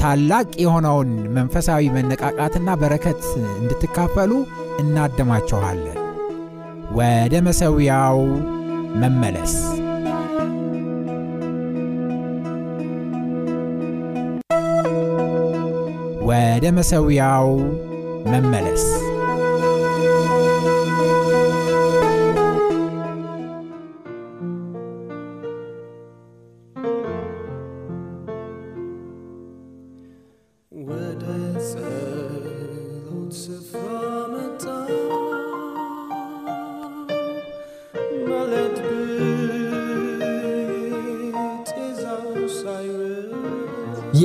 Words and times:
ታላቅ 0.00 0.48
የሆነውን 0.56 1.10
መንፈሳዊ 1.28 1.88
መነቃቃትና 1.90 2.68
በረከት 2.80 3.22
እንድትካፈሉ 3.54 4.32
እናደማችኋለን። 4.78 5.98
ወደ 6.92 7.34
መሠዊያው 7.46 8.18
መመለስ 9.00 9.54
ወደ 16.28 16.66
መሠዊያው 16.72 17.48
መመለስ 18.26 18.84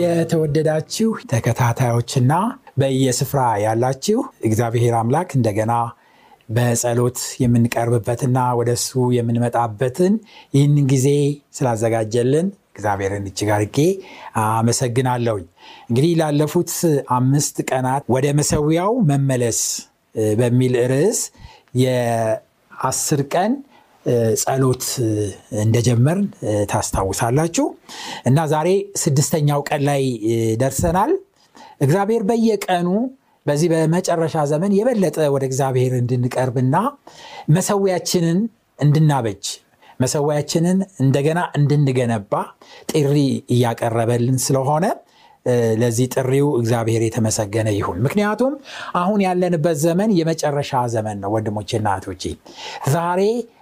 የተወደዳችሁ 0.01 1.09
ተከታታዮችና 1.31 2.33
በየስፍራ 2.77 3.39
ያላችሁ 3.63 4.19
እግዚአብሔር 4.47 4.93
አምላክ 4.99 5.29
እንደገና 5.37 5.73
በጸሎት 6.49 7.19
የምንቀርብበትና 7.41 8.39
ወደ 8.59 8.69
እሱ 8.77 9.03
የምንመጣበትን 9.17 10.13
ይህንን 10.53 10.85
ጊዜ 10.93 11.07
ስላዘጋጀልን 11.57 12.47
እግዚአብሔርን 12.73 13.25
እጅግ 13.29 13.49
አድርጌ 13.55 13.77
አመሰግናለሁኝ። 14.41 15.45
እንግዲህ 15.89 16.11
ላለፉት 16.21 16.71
አምስት 17.17 17.57
ቀናት 17.69 18.03
ወደ 18.15 18.27
መሠዊያው 18.39 18.93
መመለስ 19.09 19.59
በሚል 20.35 20.75
ርዕስ 20.91 21.19
የአስር 21.83 23.21
ቀን 23.33 23.51
ጸሎት 24.41 24.85
እንደጀመርን 25.63 26.27
ታስታውሳላችሁ 26.71 27.65
እና 28.25 28.39
ዛሬ 28.53 28.69
ስድስተኛው 29.01 29.61
ቀን 29.69 29.81
ላይ 29.89 30.03
ደርሰናል። 30.61 31.11
እግዚአብሔር 31.81 32.23
በየቀኑ 32.29 32.87
በዚህ 33.45 33.67
በመጨረሻ 33.73 34.37
ዘመን 34.51 34.71
የበለጠ 34.77 35.17
ወደ 35.35 35.43
እግዚአብሔር 35.49 35.93
እንድንቀርብና 35.99 36.75
መሠዊያችንን 37.55 38.39
እንድናበጅ 38.79 39.45
መሠዊያችንን 39.99 40.77
እንደገና 41.03 41.39
እንድንገነባ 41.57 42.33
ጥሪ 42.91 43.15
እያቀረበልን 43.55 44.37
ስለሆነ 44.45 44.85
ለዚህ 45.81 46.07
ጥሪው 46.13 46.47
እግዚአብሔር 46.59 47.01
የተመሰገነ 47.05 47.69
ይሁን። 47.77 47.97
ምክንያቱም 48.05 48.53
አሁን 48.99 49.19
ያለንበት 49.25 49.77
ዘመን 49.83 50.09
የመጨረሻ 50.17 50.81
ዘመን 50.93 51.17
ነው 51.23 51.31
ወንድሞቼና 51.35 51.87
እህቶቼ። 51.95 52.23
ዛሬ 52.93 53.21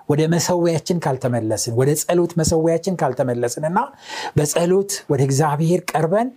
ወደ 0.09 0.22
መሠዊያችን 0.34 0.97
ካልተመለስን፣ 1.03 1.73
ወደ 1.79 1.89
ጸሎት 2.01 2.31
መሠዊያችን 2.39 2.95
ካልተመለስን 3.01 3.66
እና 3.69 3.79
በጸሎት 4.38 4.94
ወደ 5.12 5.22
እግዚአብሔር 5.28 5.81
ቀርበን 5.91 6.29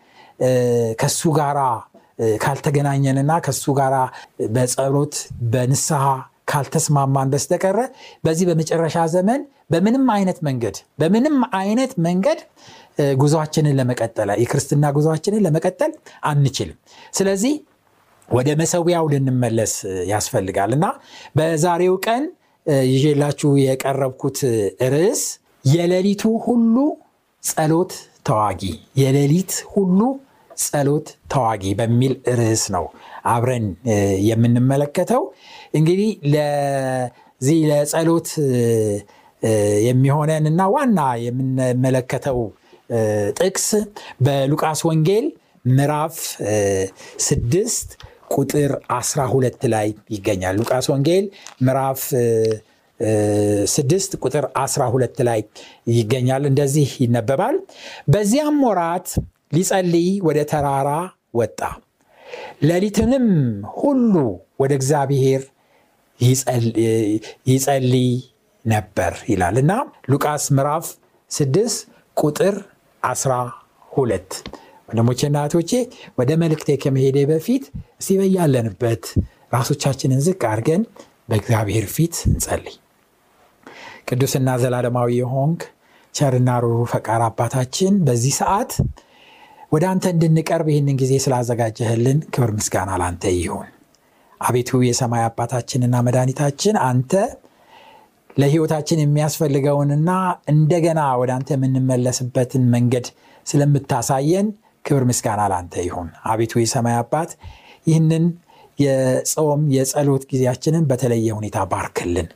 ከሱ 1.01 1.23
ጋራ 1.39 1.61
ካልተገናኘንና 2.43 3.33
ከሱ 3.47 3.65
ጋር 3.79 3.95
በጸሎት 4.55 5.15
በንስሐ 5.53 6.05
ካልተስማማን 6.53 7.29
በስተቀረ 7.33 7.79
በዚህ 8.25 8.45
በመጨረሻ 8.49 8.97
ዘመን 9.13 9.41
በምንም 9.73 10.07
አይነት 10.15 10.39
መንገድ 10.47 10.77
በምንም 11.01 11.37
አይነት 11.59 11.93
መንገድ 12.07 12.41
ጉዞአችንን 13.21 13.75
ለመቀጠል 13.79 14.31
የክርስትና 14.43 14.85
ጉዞአችንን 14.97 15.43
ለመቀጠል 15.47 15.93
አንችልም። 16.31 16.79
ስለዚህ 17.15 17.55
ወደ 18.29 18.49
መሠዊያው 18.61 19.07
ልንመለስ 19.13 19.73
ያስፈልጋል 20.11 20.71
እና 20.77 20.87
በዛሬው 21.39 21.97
ቀን 22.07 22.23
ይዤላችሁ 22.91 23.51
የቀረብኩት 23.63 24.39
ርዕስ 24.93 25.23
የሌሊቱ 25.65 26.23
ሁሉ 26.47 26.77
ጸሎት 27.43 27.93
ተዋጊ 28.29 28.63
የሌሊት 29.01 29.53
ሁሉ 29.75 30.01
ጸሎት 30.65 31.09
ተዋጊ 31.33 31.65
በሚል 31.79 32.13
ርዕስ 32.41 32.65
ነው 32.75 32.85
አብረን 33.33 33.67
የምንመለከተው። 34.29 35.23
እንግዲህ 35.79 36.11
ለዚህ 36.35 37.59
ለጸሎት 37.71 38.31
የሚሆነን 39.87 40.45
እና 40.51 40.63
ዋና 40.75 40.99
የምንመለከተው 41.25 42.39
ጥቅስ 43.39 43.67
በሉቃስ 44.21 44.81
ወንጌል 44.89 45.27
ምዕራፍ 45.71 46.17
ስድስት 47.27 47.89
ቁጥር 48.35 48.71
12 48.95 49.67
ላይ 49.69 49.87
ይገኛል። 50.15 50.55
ሉቃስ 50.61 50.87
ወንጌል 50.93 51.25
ምዕራፍ 51.67 52.01
ስድስት 53.75 54.13
ቁጥር 54.25 54.45
12 54.59 55.23
ላይ 55.29 55.41
ይገኛል። 55.93 56.43
እንደዚህ 56.51 56.91
ይነበባል። 57.05 57.57
በዚያም 58.09 58.59
ወራት 58.67 59.09
ሊጸልይ 59.53 60.11
ወደ 60.27 60.39
ተራራ 60.53 60.91
ወጣ፣ 61.35 61.61
ሌሊትንም 62.63 63.27
ሁሉ 63.77 64.15
ወደ 64.61 64.73
እግዚአብሔር 64.79 65.43
ይጸልይ 67.51 68.11
ነበር 68.65 69.13
ይላል 69.29 69.57
እና 69.63 69.73
ሉቃስ 70.11 70.45
ምዕራፍ 70.57 70.87
6 71.31 71.81
ቁጥር 72.17 72.55
12 73.03 74.37
ወንድሞቼና 74.89 75.37
እህቶቼ 75.43 75.73
ወደ 76.19 76.31
መልእክቴ 76.43 76.71
ከመሄዴ 76.83 77.19
በፊት 77.31 77.65
እስቲ 78.01 78.17
በያለንበት 78.21 79.05
ራሶቻችንን 79.55 80.21
ዝቅ 80.27 80.41
አድርገን 80.51 80.83
በእግዚአብሔር 81.29 81.87
ፊት 81.95 82.15
እንጸልይ። 82.29 82.77
ቅዱስና 84.09 84.49
ዘላለማዊ 84.63 85.11
የሆንክ 85.19 85.61
ቸርና 86.15 86.51
ሩሩ 86.65 86.79
ፈቃር 86.93 87.23
አባታችን 87.27 87.93
በዚህ 88.07 88.35
ሰዓት 88.41 88.73
ወደ 89.73 89.85
አንተ 89.91 90.07
እንድንቀርብ 90.15 90.67
ይህንን 90.73 90.97
ጊዜ 91.03 91.13
ስላዘጋጀህልን 91.25 92.19
ክብር 92.35 92.51
ምስጋና 92.57 92.91
ላንተ 93.03 93.25
ይሁን። 93.37 93.69
አቤቱ 94.41 94.81
የሰማይ 94.87 95.23
አባታችንና 95.29 95.97
መድኃኒታችን 96.07 96.77
አንተ 96.89 97.13
ለሕይወታችን 98.37 99.03
የሚያስፈልገውንና 99.03 100.11
እንደገና 100.53 101.01
ወደ 101.21 101.31
አንተ 101.37 101.51
የምንመለስበትን 101.57 102.65
መንገድ 102.75 103.07
ስለምታሳየን 103.47 104.47
ክብር 104.85 105.03
ምስጋና 105.09 105.43
ላንተ 105.53 105.75
ይሁን። 105.87 106.09
አቤቱ 106.31 106.53
የሰማይ 106.63 106.97
አባት 107.01 107.31
ይህንን 107.87 108.25
የጾም 108.79 109.63
የጸሎት 109.75 110.23
ጊዜያችንን 110.31 110.85
በተለየ 110.91 111.29
ሁኔታ 111.39 111.59
ባርክልን። 111.73 112.29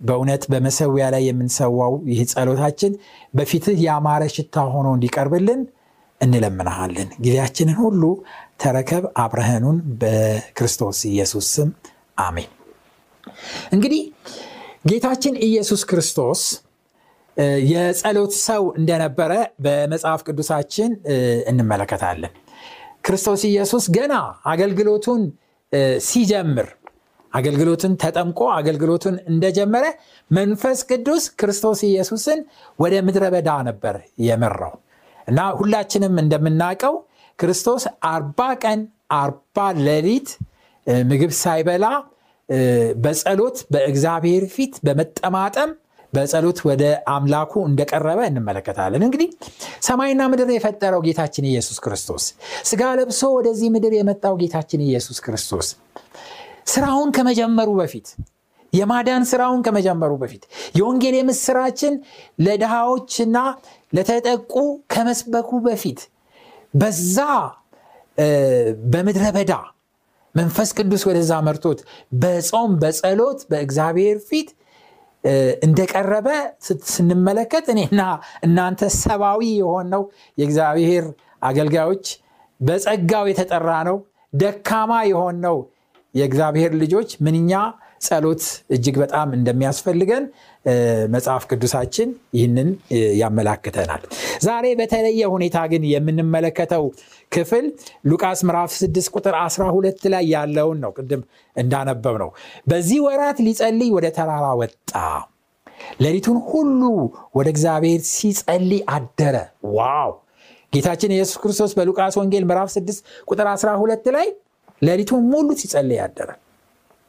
በእውነት 0.00 0.42
በመሠዊያ 0.52 1.04
ላይ 1.14 1.22
የምንሰዋው 1.26 1.92
ይህ 2.10 2.20
ጸሎታችን 2.32 2.92
በፊትህ 3.34 3.78
ያማረ 3.86 4.22
ሽታ 4.34 4.64
ሆኖ 4.72 4.88
እንዲቀርብልን 4.96 5.60
እንለምናሃለን። 6.20 7.08
ጊዜያችንን 7.24 7.78
ሁሉ 7.82 8.02
ተረከብ። 8.62 9.04
አብረህኑን 9.22 9.78
በክርስቶስ 10.00 10.98
ኢየሱስ 11.10 11.46
ስም 11.54 11.70
አሜን። 12.18 12.50
እንግዲህ 13.74 14.02
ጌታችን 14.84 15.34
ኢየሱስ 15.46 15.82
ክርስቶስ 15.90 16.40
የጸሎት 17.68 18.32
ሰው 18.40 18.62
እንደነበረ 18.78 19.32
በመጽሐፍ 19.64 20.20
ቅዱሳችን 20.26 20.90
እንመለከታለን። 21.50 22.32
ክርስቶስ 23.06 23.42
ኢየሱስ 23.50 23.84
ገና 23.96 24.14
አገልግሎቱን 24.52 25.22
ሲጀምር 26.06 26.68
አገልግሎትን 27.32 27.92
ተጠምቆ 28.02 28.40
አገልግሎቱን 28.58 29.16
እንደጀመረ 29.30 29.84
መንፈስ 30.30 30.80
ቅዱስ 30.90 31.24
ክርስቶስ 31.40 31.80
ኢየሱስን 31.88 32.40
ወደ 32.78 32.94
ምድረ 33.06 33.24
በዳ 33.34 33.50
ነበር 33.68 33.96
የመራው 34.26 34.74
እና 35.28 35.40
ሁላችንም 35.58 36.16
እንደምናውቀው 36.22 36.94
ክርስቶስ 37.38 37.84
አርባ 38.10 38.40
ቀን 38.62 38.80
አርባ 39.18 39.56
ሌሊት 39.86 40.28
ምግብ 41.10 41.32
ሳይበላ 41.42 41.84
በጸሎት 42.98 43.58
በእግዚአብሔር 43.72 44.44
ፊት 44.54 44.74
በመጠማጠም 44.86 45.70
በጸሎት 46.12 46.58
ወደ 46.68 46.82
አምላኩ 47.12 47.52
እንደቀረበ 47.68 48.20
እንመለከታለን። 48.28 49.02
እንግዲህ 49.06 49.28
ሰማይና 49.86 50.22
ምድር 50.32 50.50
የፈጠረው 50.54 51.00
ጌታችን 51.06 51.48
ኢየሱስ 51.50 51.78
ክርስቶስ 51.84 52.24
ስጋ 52.68 52.82
ለብሶ 52.98 53.22
ወደዚህ 53.36 53.68
ምድር 53.76 53.94
የመጣው 53.98 54.36
ጌታችን 54.42 54.84
ኢየሱስ 54.86 55.18
ክርስቶስ 55.24 55.68
ስራውን 56.72 57.10
ከመጀመሩ 57.16 57.70
በፊት 57.80 58.06
የማዳን 58.72 59.24
ስራውን 59.30 59.60
ከመጀመሩ 59.66 60.12
በፊት 60.22 60.44
የወንጌል 60.78 61.14
የምስራችን 61.18 61.94
ለድሃዎችና 62.46 63.36
ለተጠቁ 63.92 64.54
ከመስበኩ 64.90 65.50
በፊት 65.66 66.00
በዛ 66.74 67.18
በምድረ 68.92 69.24
በዳ 69.36 69.52
መንፈስ 70.34 70.70
ቅዱስ 70.78 71.02
ወደዛ 71.08 71.32
መርቶት 71.46 71.80
በጾም 72.22 72.70
በጸሎት 72.82 73.40
በእግዚአብሔር 73.50 74.16
ፊት 74.28 74.48
እንደቀረበ 75.66 76.28
ስንመለከት 76.90 77.66
እኔና 77.74 78.00
እናንተ 78.46 78.88
ሰብአዊ 78.98 79.42
የሆነው 79.60 80.02
የእግዚአብሔር 80.38 81.04
አገልጋዮች 81.42 82.06
በጸጋው 82.60 83.24
የተጠራ 83.30 83.70
ነው 83.88 83.96
ደካማ 84.32 84.92
የሆነው 85.10 85.56
የእግዚአብሔር 86.14 86.72
ልጆች 86.82 87.10
ምንኛ 87.26 87.52
ጸሎት 88.00 88.42
እጅግ 88.70 88.96
በጣም 89.02 89.28
እንደሚያስፈልገን 89.32 90.24
መጽሐፍ 91.08 91.42
ቅዱሳችን 91.50 92.08
ይህንን 92.36 92.68
ያመላክተናል። 93.20 94.02
ዛሬ 94.40 94.66
በተለየ 94.74 95.22
ሁኔታ 95.34 95.58
ግን 95.72 95.82
የምንመለከተው 95.90 96.84
ክፍል 97.32 97.66
ሉቃስ 98.06 98.40
ምዕራፍ 98.48 98.72
6 98.78 99.12
ቁጥር 99.14 99.36
12 99.40 100.08
ላይ 100.14 100.24
ያለውን 100.34 100.80
ነው። 100.84 100.92
ቅድም 100.98 101.22
እንዳነበብ 101.56 102.16
ነው 102.22 102.30
በዚህ 102.66 103.00
ወራት 103.06 103.40
ሊጸልይ 103.46 103.90
ወደ 103.96 104.08
ተራራ 104.18 104.46
ወጣ። 104.60 104.92
ሌሊቱን 106.00 106.38
ሁሉ 106.50 106.80
ወደ 107.36 107.48
እግዚአብሔር 107.54 108.00
ሲጸልይ 108.12 108.82
አደረ። 108.94 109.36
ዋው! 109.74 110.12
ጌታችን 110.72 111.12
ኢየሱስ 111.16 111.36
ክርስቶስ 111.42 111.72
በሉቃስ 111.78 112.14
ወንጌል 112.20 112.44
ምዕራፍ 112.44 112.70
6 112.74 113.02
ቁጥር 113.28 113.46
12 113.50 114.08
ላይ 114.16 114.28
ሌሊቱን 114.82 115.22
ሙሉ 115.32 115.48
ሲጸልይ 115.60 116.00
አደረ 116.04 116.30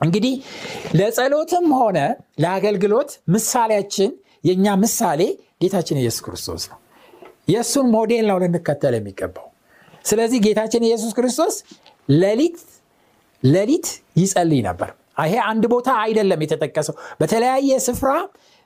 እንግዲህ 0.02 0.34
ለጸሎትም 1.00 1.68
ሆነ 1.80 1.98
ለአገልግሎት 2.40 3.12
ምሳሌያችን 3.36 4.10
የእኛ 4.44 4.66
ምሳሌ 4.82 5.22
ጌታችን 5.64 6.00
ኢየሱስ 6.02 6.22
ክርስቶስ 6.26 6.64
ነው። 6.72 6.80
የእሱን 7.48 7.88
ሞዴል 7.94 8.26
ነው 8.32 8.38
ልንከተል 8.44 8.94
የሚገባው። 8.98 9.48
ስለዚህ 10.06 10.40
ጌታችን 10.46 10.84
ኢየሱስ 10.88 11.12
ክርስቶስ 11.18 11.56
ሌሊት 12.16 12.58
ሌሊት 13.44 13.88
ይጸልይ 14.20 14.62
ነበር። 14.68 14.90
ይሄ 15.24 15.34
አንድ 15.50 15.64
ቦታ 15.74 15.90
አይደለም 16.04 16.42
የተጠቀሰው። 16.46 16.96
በተለያየ 17.22 17.72
ስፍራ 17.86 18.12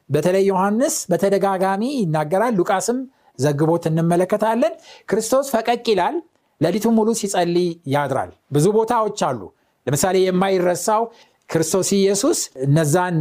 በተለይ 0.09 0.43
ዮሐንስ 0.49 0.95
በተደጋጋሚ 1.11 1.83
ይናገራል 1.99 2.53
ሉቃስም 2.59 2.99
ዘግቦት 3.39 3.83
እንመለከታለን። 3.89 4.73
ክርስቶስ 5.09 5.47
ፈቀቅ 5.53 5.83
ይላል 5.91 6.15
ሌሊቱን 6.61 6.93
ሙሉ 6.97 7.09
ሲጸልይ 7.19 7.67
ያድራል። 7.93 8.31
ብዙ 8.51 8.65
ቦታዎች 8.77 9.19
አሉ 9.27 9.41
ለምሳሌ 9.87 10.17
የማይረሳው 10.25 11.03
ክርስቶስ 11.49 11.89
ኢየሱስ 11.97 12.39
እነዛን 12.65 13.17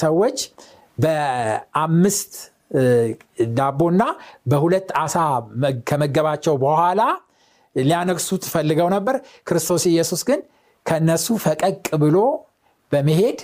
ሰዎች 0.00 0.38
በአምስት 0.98 2.32
ዳቦና 3.56 4.02
በሁለት 4.50 4.88
አሳ 5.02 5.16
ከመገባቸው 5.88 6.54
በኋላ 6.64 7.02
ሊያነግሱት 7.76 8.44
ፈልገው 8.52 8.88
ነበር። 8.94 9.16
ክርስቶስ 9.48 9.82
ኢየሱስ 9.90 10.22
ግን 10.28 10.40
ከነሱ 10.86 11.26
ፈቀቅ 11.44 11.84
ብሎ 12.02 12.18
በመሄድ 12.92 13.38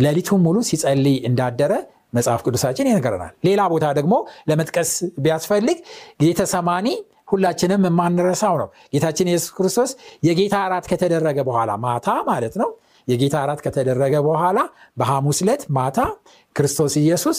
ሌሊቱን 0.00 0.40
ሙሉ 0.46 0.56
ሲጸልይ 0.68 1.16
እንዳደረ 1.28 1.72
መጽሐፍ 2.16 2.40
ቅዱሳችን 2.46 2.88
ይነገረናል 2.90 3.32
ሌላ 3.46 3.60
ቦታ 3.72 3.86
ደግሞ 3.98 4.14
ለመጥቀስ 4.50 4.90
ቢያስፈልግ 5.24 5.78
ጌተሰማኒ 6.22 6.86
ሁላችንም 7.30 7.84
የማንረሳው 7.88 8.54
ነው። 8.62 8.68
ጌታችን 8.94 9.30
ኢየሱስ 9.30 9.50
ክርስቶስ 9.56 9.90
የጌታ 10.28 10.56
እራት 10.68 10.86
ከተደረገ 10.92 11.38
በኋላ 11.48 11.70
ማታ 11.84 12.08
ማለት 12.28 12.54
ነው። 12.62 12.70
የጌታ 13.08 13.36
እራት 13.44 13.60
ከተደረገ 13.64 14.14
በኋላ 14.26 14.58
በሐሙስ 14.98 15.38
ዕለት 15.44 15.62
ማታ 15.76 15.98
ክርስቶስ 16.56 16.94
ኢየሱስ 17.02 17.38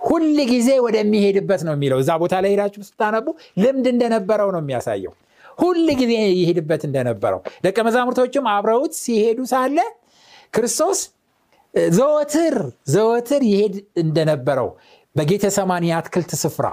ሁል 0.00 0.24
ጊዜ 0.50 0.68
ወደሚሄድበት 0.84 1.62
ነው 1.66 1.74
የሚለው። 1.76 1.98
እዛ 2.02 2.10
ቦታ 2.22 2.34
ላይ 2.44 2.50
ሄዳችሁ 2.54 2.82
ስታነቡ 2.88 3.26
ልምድ 3.62 3.86
እንደነበረው 3.92 4.50
ነው 4.54 4.60
የሚያሳየው። 4.62 5.14
ሁል 5.58 5.86
ጊዜ 6.00 6.12
ይሄድበት 6.34 6.82
እንደነበረው። 6.88 7.40
ደቀ 7.64 7.78
መዛሙርቶችም 7.86 8.44
አብረውት 8.52 8.92
ሲሄዱ 9.00 9.38
ሳለ 9.52 9.78
ክርስቶስ 10.54 10.98
ዘወትር 11.94 12.54
ዘወትር 12.92 13.42
ይሄድ 13.50 13.74
እንደነበረው 14.02 14.68
በጌተሰማኒ 15.16 15.84
አትክልት 15.96 16.32
ስፍራ 16.42 16.66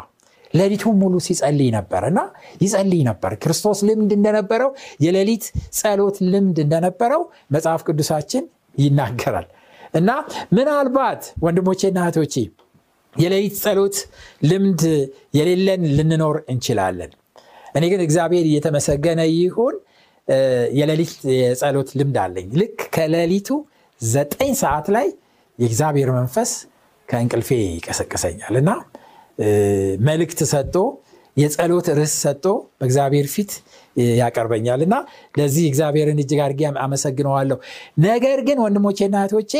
ሌሊቱን 0.56 0.96
ሙሉ 1.02 1.16
ሲጸልይ 1.25 1.69
ነበር 1.75 2.04
እና 2.10 2.19
ይጸልይ 2.62 3.02
ነበር። 3.10 3.31
ክርስቶስ 3.44 3.80
ልምድ 3.90 4.12
እንደነበረው 4.18 4.72
የሌሊት 5.06 5.46
ጸሎት 5.80 6.18
ልምድ 6.34 6.60
እንደነበረው 6.66 7.24
መጽሐፍ 7.56 7.81
ቅዱሳችን 7.88 8.44
ይናገራል። 8.75 9.48
እና 9.94 10.10
ምናልባት 10.56 11.24
ወንድሞቼና 11.44 12.00
እህቶቼ 12.06 12.36
የሌሊት 13.16 13.56
ጸሎት 13.62 13.98
ልምድ 14.46 14.81
የሌለን 15.38 15.84
ልንኖር 15.98 16.38
እንችላለን። 16.52 17.12
እኔ 17.75 17.84
ግን 17.94 18.02
እግዚአብሔር 18.06 18.46
እየተመሰገነ 18.50 19.22
ይሁን። 19.34 19.75
የሌሊት 20.78 21.12
የጸሎት 21.34 21.90
ልምድ 22.00 22.18
አለኝ። 22.22 22.48
ልክ 22.60 22.78
ከሌሊቱ 22.96 23.50
ዘጠኝ 24.02 24.52
ሰዓት 24.62 24.88
ላይ 24.96 25.07
የእግዚአብሔር 25.60 26.09
መንፈስ 26.16 26.52
ከእንቅልፌ 27.07 27.50
ይቀሰቅሰኛል 27.69 28.56
እና 28.62 28.69
መልእክት 30.06 30.39
ሰጥቶ 30.51 30.75
የጸሎት 31.37 31.87
ርዕስ 31.97 32.13
ሰጥቶ 32.23 32.45
በእግዚአብሔር 32.80 33.27
ፊት 33.33 33.51
ያቀርበኛል 34.19 34.81
እና 34.85 34.95
ለዚህ 35.39 35.63
እግዚአብሔርን 35.69 36.19
እጅግ 36.23 36.39
አድርጌ 36.45 36.61
አመሰግነዋለሁ። 36.85 37.57
ነገር 38.06 38.39
ግን 38.47 38.57
ወንድሞቼና 38.65 39.15
እህቶቼ 39.21 39.54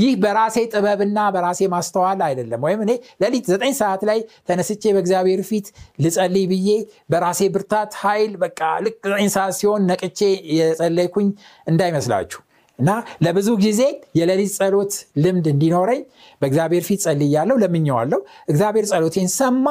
ይህ 0.00 0.12
በራሴ 0.22 0.56
ጥበብና 0.72 1.18
በራሴ 1.34 1.60
ማስተዋል 1.74 2.20
አይደለም። 2.26 2.60
ወይም 2.66 2.80
እኔ 2.84 2.92
ለሊት 3.22 3.46
ዘጠኝ 3.52 3.72
ሰዓት 3.78 4.02
ላይ 4.08 4.18
ተነስቼ 4.48 4.82
በእግዚአብሔር 4.96 5.40
ፊት 5.48 5.66
ልጸልይ 6.04 6.44
ብዬ 6.50 6.68
በራሴ 7.10 7.40
ብርታት 7.54 7.92
ኃይል 8.02 8.32
በቃ 8.42 8.60
ልክ 8.86 8.98
ዘጠኝ 9.06 9.28
ሰዓት 9.36 9.56
ሲሆን 9.60 9.88
ነቅቼ 9.90 10.20
የጸለይኩኝ 10.58 11.28
እንዳይመስላችሁ 11.66 12.40
እና 12.80 12.90
ለብዙ 13.24 13.48
ጊዜ 13.64 13.80
የሌሊት 14.18 14.52
ጸሎት 14.58 14.92
ልምድ 15.22 15.46
እንዲኖረኝ 15.52 16.00
በእግዚአብሔር 16.42 16.84
ፊት 16.88 17.00
ጸልያለሁ 17.06 17.56
ለምኘዋለሁ 17.62 18.20
እግዚአብሔር 18.48 18.86
ጸሎቴን 18.92 19.28
ሰማ 19.36 19.66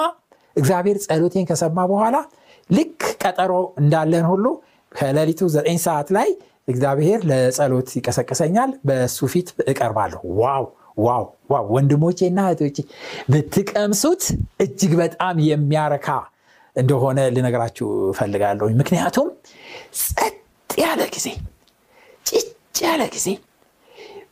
እግዚአብሔር 0.56 0.98
ጸሎቴን 1.06 1.46
ከሰማ 1.50 1.80
በኋላ 1.92 2.18
ልክ 2.70 3.01
ቀጠሮ 3.24 3.51
እንዳለን 3.82 4.25
ሁሉ 4.32 4.46
ከሌሊቱ 4.92 5.42
ዘጠኝ 5.54 5.78
ሰዓት 5.86 6.10
ላይ 6.18 6.30
እግዚአብሔር 6.68 7.20
ለጸሎት 7.30 7.89
ይቀሰቅሰኛል 7.98 8.72
በእሱ 8.88 9.28
ፊት 9.34 9.48
እቀርባለሁ። 9.72 10.22
wow 10.42 10.66
wow 10.98 11.24
ዋው! 11.51 11.66
ወንድሞቼና 11.75 12.39
እህቶቼ 12.48 12.78
ብትቀምሱት 13.32 14.24
እጅግ 14.63 14.94
በጣም 15.01 15.36
የሚያረካ 15.48 16.08
እንደሆነ 16.75 17.20
ልነግራችሁ 17.36 17.88
እፈልጋለሁ 18.12 18.68
ምክንያቱም 18.82 19.30
ጸጥ 20.04 20.36
ያለ 20.70 21.01
ጊዜ 21.16 21.28
ያለ 22.84 23.04
ጊዜ 23.16 23.28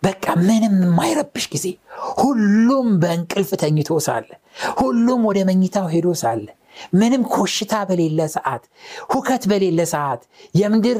በቃ 0.03 0.25
ምንም 0.47 0.75
የማይረብሽ 0.83 1.45
ጊዜ 1.53 1.67
ሁሉም 2.17 2.87
በእንቅልፍ 3.01 3.51
ተኝቶ 3.61 3.99
ሳለ 4.07 4.27
ሁሉም 4.79 5.21
ወደ 5.29 5.39
መኝታው 5.49 5.87
ሄዶ 5.93 6.07
ሳለ 6.21 6.45
ምንም 6.93 7.21
ኮሽታ 7.33 7.73
በሌለ 7.89 8.19
ሰዓት 8.33 8.63
ሁከት 9.13 9.43
በሌለ 9.51 9.79
ሰዓት 9.93 10.21
የምድር 10.55 10.99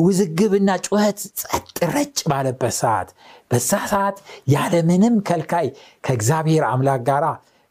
ውዝግብና 0.00 0.70
ጩኸት 0.86 1.18
ጸጥ 1.40 1.66
ረጭ 1.94 2.18
ባለበት 2.30 2.74
ሰዓት 2.80 3.08
በዛ 3.50 3.70
ሰዓት 3.92 4.16
ያለምንም 4.54 5.16
ከልካይ 5.28 5.68
ከእግዚአብሔር 6.06 6.64
አምላክ 6.72 7.02
ጋር 7.10 7.24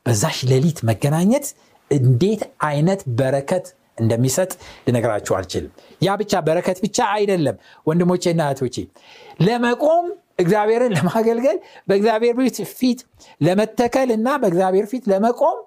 በዛሽ 0.05 0.39
ሌሊት 0.51 0.79
መገናኘት 0.89 1.47
እንዴት 1.91 2.41
አይነት 2.67 3.01
በረከት 3.19 3.65
እንደሚሰጥ 3.97 4.51
ልነግራችሁ 4.87 5.33
አልችልም። 5.37 5.71
ያ 6.01 6.15
ብቻ 6.21 6.41
በረከት 6.47 6.77
ብቻ 6.85 6.99
አይደለም 7.13 7.57
ወንድሞቼና 7.87 8.41
እህቶቼ 8.47 8.77
ለመቆም 9.41 10.05
እግዚአብሔርን 10.39 10.93
ለማገልገል 10.97 11.57
በእግዚአብሔር 11.87 12.35
ፊት 12.73 12.99
ለመተከል 13.41 14.09
እና 14.17 14.27
በእግዚአብሔር 14.41 14.87
ፊት 14.91 15.05
ለመቆም 15.11 15.57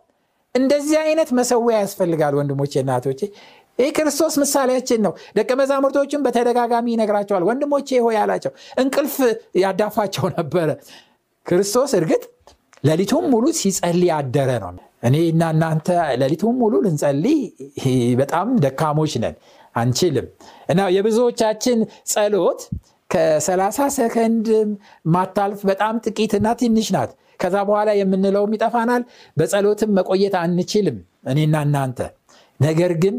እንደዚህ 0.54 0.98
አይነት 1.04 1.30
መሰዊያ 1.38 1.76
ያስፈልጋል 1.82 2.34
ወንድሞቼ 2.38 2.72
እና 2.82 2.92
እህቶቼ። 2.96 3.20
ይህ 3.78 3.90
ክርስቶስ 3.96 4.34
ምሳሌያችን 4.42 5.00
ነው። 5.06 5.12
ደቀ 5.36 5.50
መዛሙርቶችን 5.60 6.22
በተደጋጋሚ 6.24 6.86
ይነግራቸዋል። 6.94 7.44
ወንድሞቼ 7.48 7.98
ሆይ 8.06 8.16
አላቸው 8.22 8.52
እንቅልፍ 8.82 9.16
ያዳፋቸው 9.62 10.26
ነበረ። 10.34 10.68
ክርስቶስ 11.46 11.92
እርግጥ 11.98 12.22
ሌሊቱም 12.84 13.24
ሙሉ 13.32 13.44
ሲጸልይ 13.58 14.10
አደረ 14.16 14.50
ነው። 14.62 14.72
እኔ 15.02 15.16
እና 15.32 15.42
እናንተ 15.54 15.88
ሌሊቱም 16.22 16.54
ሙሉ 16.60 16.74
ልንጸልይ 16.84 17.38
በጣም 18.20 18.48
ደካሞች 18.64 19.12
ነን 19.22 19.34
አንችልም። 19.74 20.26
እና 20.68 20.80
የብዙዎቻችን 20.96 21.78
ጸሎት 22.12 22.60
ከ30 23.10 23.88
ሰከንድ 23.96 24.46
ማታልፍ 25.08 25.60
በጣም 25.70 25.94
ጥቂትና 26.06 26.48
ትንሽ 26.60 26.88
ናት። 26.96 27.10
ከዛ 27.40 27.56
በኋላ 27.68 27.90
የምንለውም 27.98 28.54
ይጠፋናል። 28.56 29.02
በጸሎትም 29.36 29.90
መቆየት 29.98 30.34
አንችልም 30.42 30.96
እኔና 31.32 31.56
እናንተ። 31.66 32.00
ነገር 32.60 32.92
ግን 33.02 33.16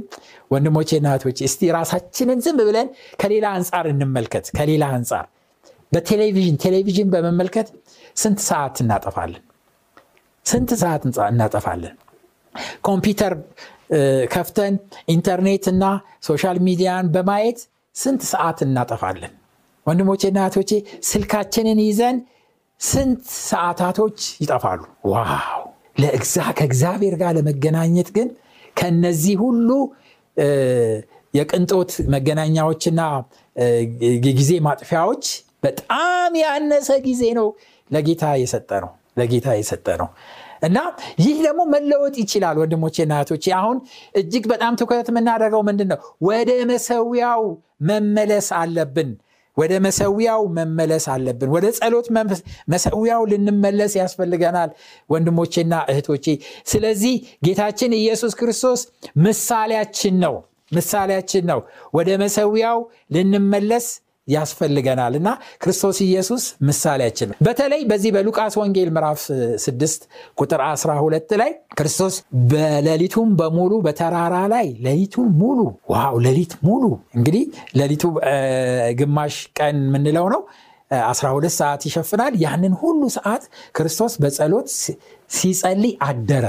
ወንድሞቼና 0.51 1.00
እህቶቼ 1.06 1.38
እስቲ 1.48 1.70
ራሳችንን 1.75 2.39
ዝም 2.46 2.58
ብለን 2.62 2.88
ከሌላ 3.22 3.46
አንጻር 3.58 3.86
እንመልከት። 3.94 4.46
ከሌላ 4.58 4.86
አንጻር 4.96 5.25
በቴሌቪዥን 5.92 6.58
ቴሌቪዥን 6.63 7.08
በመመልከት 7.13 7.68
ስንት 8.18 8.39
ሰዓት 8.50 8.78
እናጠፋለን 8.84 9.44
ስንት 10.46 10.69
ሰዓት 10.81 11.01
እናጠፋለን? 11.29 11.96
ኮምፒውተር 12.81 13.34
ከፍተን 14.34 14.74
ኢንተርኔት 15.08 15.65
እና 15.74 15.84
social 16.24 16.58
media 16.68 16.95
ን 16.95 17.06
በማየት 17.15 17.60
ስንት 17.96 18.22
ሰዓት 18.31 18.60
እናጠፋለን? 18.65 19.34
ወንድሞቼና 19.86 20.39
እህቶቼ 20.43 20.72
ስልካችንን 21.10 21.79
ይዘን 21.88 22.17
ስንት 22.81 23.22
ሰዓታቶች 23.50 24.17
ይጠፋሉ? 24.43 24.81
ዋው! 25.05 25.62
ከእግዚአብሔር 26.60 27.15
ጋር 27.22 27.31
ለመገናኘት 27.38 28.10
ግን 28.17 28.27
ከነዚህ 28.77 29.36
ሁሉ 29.43 29.69
የቅንጦት 31.34 31.91
መገናኛዎችና 32.13 33.01
የጊዜ 34.25 34.51
ማጥፊያዎች 34.67 35.25
በጣም 35.65 36.31
ያነሰ 36.41 36.89
ጊዜ 37.08 37.24
ነው 37.39 37.48
ለጌታ 37.89 38.24
የሰጠ 38.41 38.72
ነው 38.84 38.91
ለጌታ 39.18 39.48
የሰጠ 39.58 39.88
ነው። 40.01 40.10
እና 40.62 40.78
ይህ 41.22 41.38
ደግሞ 41.46 41.62
መለወጥ 41.74 42.16
ይችላል 42.24 42.56
ወንድሞቼና 42.62 43.13
እህቶቼ። 43.18 43.46
አሁን 43.60 43.78
እጅግ 44.16 44.46
በጣም 44.51 44.74
ትኩረት 44.75 45.10
የምናደርገው 45.12 45.62
ምንድን 45.70 45.89
ነው 45.92 46.00
ወደ 46.28 46.51
መሰዊያው 46.72 47.44
መመለስ 47.89 48.48
አለብን። 48.60 49.12
ወደ 49.58 49.74
መሰዊያው 49.86 50.42
መመለስ 50.58 51.06
አለብን። 51.13 51.50
ወደ 51.56 51.66
ጸሎት 51.78 52.08
መሰዊያው 52.74 53.24
ልንመለስ 53.32 53.94
ያስፈልገናል 54.00 54.70
ወንድሞቼና 55.10 55.74
እህቶቼ። 55.92 56.25
ስለዚህ 56.68 57.16
ጌታችን 57.46 57.98
ኢየሱስ 58.00 58.36
ክርስቶስ 58.39 58.82
ምሳሌያችን 59.25 60.16
ነው። 60.25 60.36
ምሳሌያችን 60.72 61.44
ነው። 61.51 61.60
ወደ 61.94 62.10
መሰዊያው 62.24 62.80
ልንመለስ 63.16 63.88
ያስፈልገናል። 64.30 65.14
እና 65.20 65.30
ክርስቶስ 65.64 65.98
ኢየሱስ 66.06 66.44
ምሳሌያችን 66.70 67.30
ነው። 67.30 67.38
በተለይ 67.48 67.82
በዚህ 67.90 68.12
በሉቃስ 68.16 68.56
ወንጌል 68.62 68.90
ምዕራፍ 68.96 69.20
6 69.66 70.08
ቁጥር 70.38 70.62
12 70.68 71.36
ላይ 71.42 71.52
ክርስቶስ 71.80 72.16
በሌሊቱም 72.52 73.30
በሙሉ 73.40 73.74
በተራራ 73.86 74.36
ላይ 74.54 74.68
ሌሊቱን 74.82 75.30
ሙሉ 75.42 75.60
ዋው 75.92 76.18
ሌሊት 76.26 76.56
ሙሉ። 76.64 76.84
እንግዲህ 77.18 77.44
ሌሊቱ 77.80 78.04
ግማሽ 79.00 79.38
ቀን 79.60 79.78
የምንለው 79.86 80.28
ነው። 80.34 80.42
12 80.92 81.56
ሰዓት 81.58 81.82
ይሸፍናል። 81.88 82.34
ያንን 82.44 82.74
ሁሉ 82.80 83.02
ሰዓት 83.16 83.44
ክርስቶስ 83.78 84.14
በጸሎት 84.22 84.68
ሲጸልይ 85.32 85.94
አደረ 86.08 86.46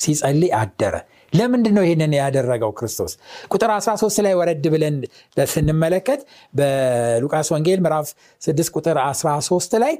ሲጸልይ 0.00 0.52
አደረ 0.58 0.94
ለምንድን 1.32 1.74
ነው 1.76 1.84
ይህንን 1.84 2.12
ያደረገው 2.16 2.70
ክርስቶስ? 2.78 3.12
ቁጥር 3.50 3.70
13 3.76 4.22
ላይ 4.26 4.34
ወረድ 4.40 4.64
ብለን 4.74 4.96
ስንመለከት 5.46 6.20
በሉቃስ 6.54 7.48
ወንጌል 7.54 7.80
ምዕራፍ 7.84 8.08
6 8.42 8.72
ቁጥር 8.76 8.98
13 9.04 9.78
ላይ 9.78 9.94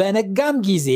በነጋም 0.00 0.56
ጊዜ 0.68 0.88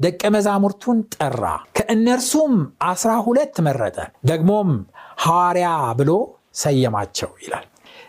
ደቀ 0.00 0.22
መዛሙርቱን 0.34 0.98
ጠራ 1.14 1.42
ከእነርሱም 1.76 2.54
አስራ 2.84 3.10
ሁለት 3.26 3.56
መረጠ 3.66 3.98
ደግሞም 4.24 4.70
ሐዋርያ 5.24 5.68
ብሎ 6.00 6.10
ሰየማቸው 6.62 7.30
ይላል። 7.44 7.66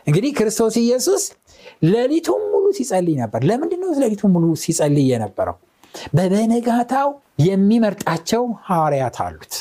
እንግዲህ 0.08 0.32
ክርስቶስ 0.40 0.76
ኢየሱስ 0.82 1.24
ሌሊቱን 1.88 2.42
ሙሉ 2.54 2.66
ሲጸልይ 2.78 3.16
ነበር። 3.22 3.42
ለምንድን 3.50 3.80
ነው 3.84 3.92
ሙሉ 4.36 4.46
ሲጸልይ 4.64 5.08
የነበረው 5.14 5.56
በበነጋታው 6.18 7.10
የሚመርጣቸው 7.46 8.44
ሐዋርያት 8.68 9.18
አሉት። 9.26 9.54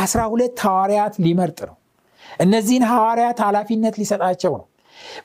አስራ 0.00 0.20
ሁለት 0.32 0.58
ሐዋርያት 0.66 1.14
ሊመርጥ 1.24 1.58
ነው። 1.68 1.76
እነዚህን 2.40 2.84
ሐዋርያት 2.90 3.38
ኃላፊነት 3.46 3.94
ሊሰጣቸው 4.00 4.52
ነው። 4.58 4.66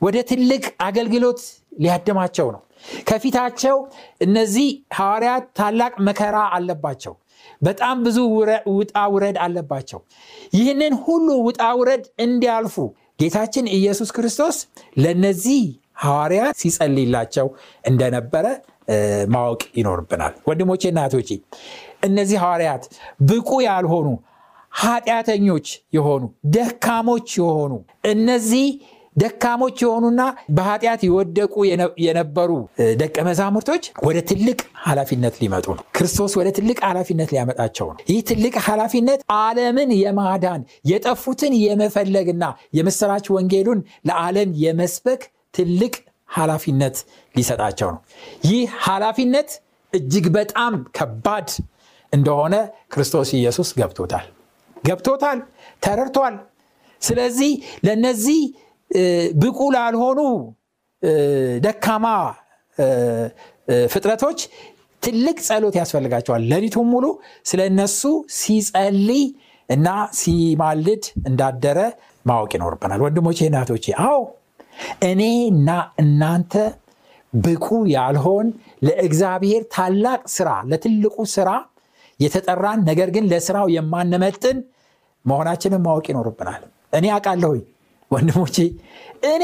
ወደ 0.02 0.18
ትልቅ 0.30 0.64
አገልግሎት 0.86 1.42
ሊያድማቸው 1.80 2.48
ነው። 2.56 2.62
ከፊታቸው 3.10 3.78
እነዚህ 4.22 4.68
ሐዋርያት 4.98 5.46
ታላቅ 5.60 5.94
መከራ 6.08 6.38
አለባቸው። 6.58 7.14
በጣም 7.62 7.98
ብዙ 8.06 8.18
ውጣ 8.76 8.96
ውረድ 9.14 9.38
አለባቸው። 9.46 10.00
ይህንን 10.54 10.94
ሁሉ 11.06 11.28
ውጣ 11.48 11.64
ውረድ 11.80 12.04
እንዲያልፉ 12.26 12.76
ጌታችን 13.22 13.66
ኢየሱስ 13.78 14.10
ክርስቶስ 14.12 14.58
ለነዚህ 15.04 15.62
ሐዋርያት 16.02 16.56
ሲጸልይላቸው 16.60 17.48
እንደነበረ 17.84 18.46
ማወቅ 19.30 19.62
ይኖርብናል። 19.78 20.34
ወንድሞቼ 20.48 20.84
እናቶቼ 20.90 21.30
እነዚህ 22.04 22.38
ሐዋርያት 22.44 22.84
ብቁ 23.28 23.50
ያልሆኑ 23.68 24.08
ኃጢአተኞች 24.82 25.68
የሆኑ 25.94 26.24
ደካሞች 26.56 27.30
የሆኑ 27.40 27.74
እነዚህ 28.10 28.68
ደካሞች 29.16 29.78
የሆኑና 29.84 30.22
በኃጢአት 30.50 31.02
የወደቁ 31.06 31.54
የነበሩ 32.06 32.52
ደቀ 33.00 33.16
መዛሙርቶች 33.26 33.84
ወደ 34.06 34.18
ትልቅ 34.32 34.58
ኃላፊነት 34.84 35.36
ሊመጡ 35.42 35.66
ነው። 35.78 35.84
ክርስቶስ 35.98 36.34
ወደ 36.40 36.50
ትልቅ 36.58 36.78
ኃላፊነት 36.88 37.30
ሊያመጣቸው 37.34 37.88
ነው። 37.90 38.02
ይህ 38.12 38.20
ትልቅ 38.30 38.54
ኃላፊነት 38.68 39.22
ዓለምን 39.38 39.92
የማዳን 39.98 40.62
የጠፉትን 40.92 41.56
የመፈለግና 41.64 42.44
የምስራች 42.74 43.28
ወንጌሉን 43.36 43.82
ለዓለም 44.10 44.52
የመስበክ 44.58 45.24
ትልቅ 45.54 45.94
ኃላፊነት 46.30 46.98
ሊሰጣቸው 47.36 47.90
ነው። 47.92 48.02
ይህ 48.46 48.64
ኃላፊነት 48.84 49.50
እጅግ 49.94 50.26
በጣም 50.34 50.74
ከባድ 50.98 51.50
እንደሆነ 52.14 52.56
ክርስቶስ 52.94 53.30
ኢየሱስ 53.34 53.70
ገብቶታል። 53.78 54.26
ገብቶታል 54.86 55.40
ተረድቷል። 55.84 56.36
ስለዚህ 57.02 57.52
ለነዚህ 57.86 58.40
ብቁ 59.36 59.60
ላልሆኑ 59.76 60.20
ደካማ 61.64 62.06
ፍጥረቶች 63.88 64.40
ትልቅ 65.04 65.38
ጸሎት 65.48 65.76
ያስፈልጋቸዋል። 65.80 66.44
ሌሊቱን 66.44 66.88
ሙሉ 66.90 67.06
ስለ 67.46 67.62
እነሱ 67.64 68.02
ሲጸልይ 68.32 69.24
እና 69.70 69.88
ሲማልድ 70.14 71.04
እንዳደረ 71.28 71.80
ማወቅ 72.26 72.52
ይኖርብናል። 72.56 73.02
ወንድሞቼ 73.02 73.40
እናቶቼ 73.46 73.86
አዎ 74.06 74.18
እኔና 75.08 75.70
እናንተ 76.02 76.54
ብቁ 77.34 77.66
ያልሆን 77.94 78.48
ለእግዚአብሔር 78.82 79.64
ታላቅ 79.74 80.22
ስራ 80.36 80.50
ለትልቁ 80.70 81.18
ስራ 81.34 81.50
የተጠራን 82.20 82.80
ነገር 82.90 83.10
ግን 83.16 83.26
ለስራው 83.32 83.68
የማንመጥን 83.74 84.58
መሆናችንን 85.26 85.82
ማወቅ 85.86 86.06
ይኖርብናል። 86.12 86.62
እኔ 86.94 87.06
አውቃለሁኝ 87.16 87.62
ወንድሞቼ 88.12 88.58
እኔ 89.32 89.44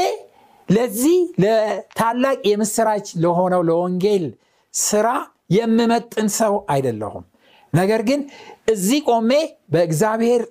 ለዚህ 0.68 1.18
ለታላቅ 1.42 2.38
የምስራች 2.50 3.06
ለሆነው 3.22 3.62
ለወንጌል 3.68 4.24
ስራ 4.74 5.08
የምመጥን 5.56 6.28
ሰው 6.38 6.54
አይደለሁም። 6.74 7.24
ነገር 7.72 8.00
ግን 8.08 8.20
እዚህ 8.72 9.00
ቆሜ 9.08 9.30
በእግዚአብሔር 9.72 10.42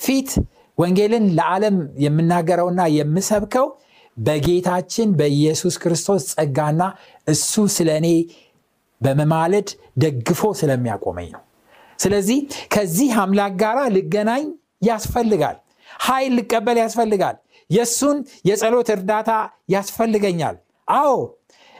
ፊት 0.00 0.30
ወንጌልን 0.78 1.24
ለዓለም 1.38 1.76
የምናገረውና 2.04 2.82
የምሰብከው 2.96 3.66
በጌታችን 4.16 5.08
በኢየሱስ 5.18 5.74
ክርስቶስ 5.82 6.22
ጸጋና 6.32 6.82
እሱ 7.26 7.64
ስለ 7.76 7.90
እኔ 8.00 8.08
በመማለድ 9.00 9.68
ደግፎ 9.98 10.42
ስለሚያቆመኝ 10.60 11.28
ነው። 11.34 11.42
ስለዚህ 11.98 12.38
ከዚህ 12.74 13.10
አምላክ 13.22 13.52
ጋር 13.62 13.78
ልገናኝ 13.96 14.44
ያስፈልጋል። 14.82 15.56
ኃይል 16.00 16.32
ልቀበል 16.38 16.78
ያስፈልጋል። 16.82 17.36
የእሱን 17.70 18.16
የጸሎት 18.48 18.88
እርዳታ 18.94 19.30
ያስፈልገኛል። 19.70 20.56
አዎ 20.88 21.12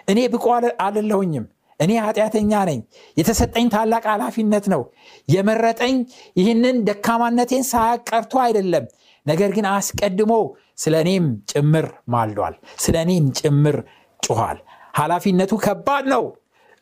እኔ 0.08 0.20
ብቁ 0.32 0.44
አለለሁኝም 0.84 1.44
እኔ 1.80 1.92
ኃጢአተኛ 2.04 2.52
ነኝ። 2.68 2.80
የተሰጠኝ 3.16 3.66
ታላቅ 3.68 4.04
ኃላፊነት 4.12 4.66
ነው። 4.74 4.82
የመረጠኝ 5.28 5.94
ይህንን 6.36 6.76
ደካማነቴን 6.88 7.64
ሳያቀርቶ 7.70 8.34
አይደለም። 8.44 8.84
ነገር 9.26 9.50
ግን 9.56 9.66
አስቀድሞ 9.72 10.32
ስለ 10.78 10.94
እኔም 11.04 11.26
ጭምር 11.50 11.86
ማልዷል 12.08 12.54
ስለ 12.78 12.96
እኔም 13.04 13.26
ጭምር 13.40 13.76
ጩኋል 14.22 14.58
ኃላፊነቱ 14.98 15.52
ከባድ 15.64 16.04
ነው። 16.12 16.24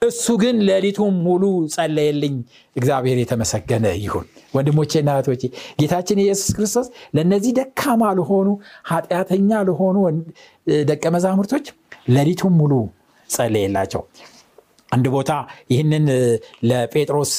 እሱ 0.03 0.25
ግን 0.43 0.57
ሌሊቱን 0.69 1.15
ሙሉ 1.25 1.43
ጸለየልኝ። 1.75 2.35
እግዚአብሔር 2.77 3.19
የተመሰገነ 3.21 3.87
ይሁን። 3.99 4.25
ወንድሞቼና 4.55 5.11
እህቶቼ 5.17 5.43
ጌታችን 5.81 6.19
ኢየሱስ 6.25 6.51
ክርስቶስ 6.57 6.87
ለእነዚህ 7.17 7.53
ደካማ 7.59 8.03
ለሆኑ 8.19 8.49
ኃጢአተኛ 8.91 9.61
ለሆኑ 9.69 9.97
ደቀ 10.91 11.05
መዛሙርቶች 11.15 11.67
ሌሊቱን 12.09 12.55
ሙሉ 12.61 12.73
ጸለየላቸው። 13.31 14.03
አንድ 14.93 15.07
ቦታ 15.15 15.33
ይህንን 15.71 16.07
ለጴጥሮስ 16.69 17.35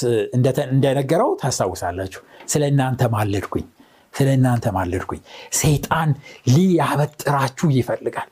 እንደነገረው 0.69 1.31
ታስታውሳላችሁ። 1.41 2.21
ስለ 2.47 2.63
እናንተ 2.71 3.03
ማለድኩኝ 3.13 3.65
ስለ 4.13 4.27
እናንተ 4.37 4.65
ማለድኩኝ። 4.75 5.21
ሰይጣን 5.59 6.09
ሊያበጥራችሁ 6.53 7.67
ይፈልጋል። 7.77 8.29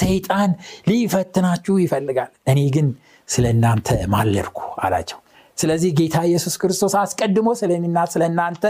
ሰይጣን 0.00 0.50
ሊፈትናችሁ 0.88 1.74
ይፈልጋል። 1.84 2.30
እኔ 2.52 2.60
ግን 2.76 2.88
ስለ 3.28 3.44
እናንተ 3.54 3.88
ማለድኩ 4.14 4.58
አላቸው። 4.84 5.18
ስለዚህ 5.58 5.90
ጌታ 5.98 6.16
ኢየሱስ 6.28 6.54
ክርስቶስ 6.56 6.94
አስቀድሞ 7.00 7.48
ስለ 7.60 7.70
እኔና 7.80 7.98
ስለ 8.12 8.22
እናንተ 8.30 8.64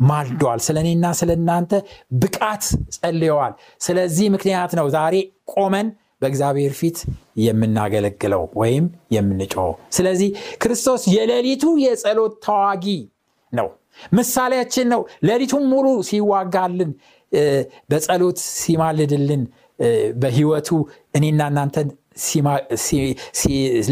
ማልደዋል። 0.00 0.60
ስለ 0.66 0.76
እኔና 0.84 1.06
ስለ 1.18 1.30
እናንተ 1.38 1.72
ብቃት 2.20 2.62
ጸልየዋል። 2.96 3.54
ስለዚህ 3.80 4.26
ምክንያት 4.36 4.72
ነው 4.78 4.86
ዛሬ 4.96 5.14
ቆመን 5.54 5.88
በእግዚአብሔር 6.22 6.72
ፊት 6.72 6.98
የምናገለግለው 7.44 8.42
ወይም 8.54 8.86
የምንጮኸው። 9.14 9.74
ስለዚህ 9.90 10.30
ክርስቶስ 10.62 11.02
የሌሊቱ 11.14 11.64
የጸሎት 11.84 12.34
ተዋጊ 12.44 12.84
ነው 13.52 13.68
ምሳሌያችን 14.12 14.86
ነው። 14.92 15.00
ሌሊቱን 15.24 15.64
ሙሉ 15.72 15.86
ሲዋጋልን 16.08 16.90
በጸሎት 17.90 18.38
ሲማልድልን 18.60 19.42
በህይወቱ 20.22 20.68
እኔና 21.14 21.42
እናንተን 21.52 21.88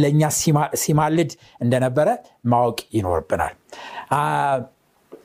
ለእኛ 0.03 0.23
ሲማልድ 0.83 1.31
እንደነበረ 1.61 2.09
ማወቅ 2.45 2.79
ይኖርብናል። 2.97 3.55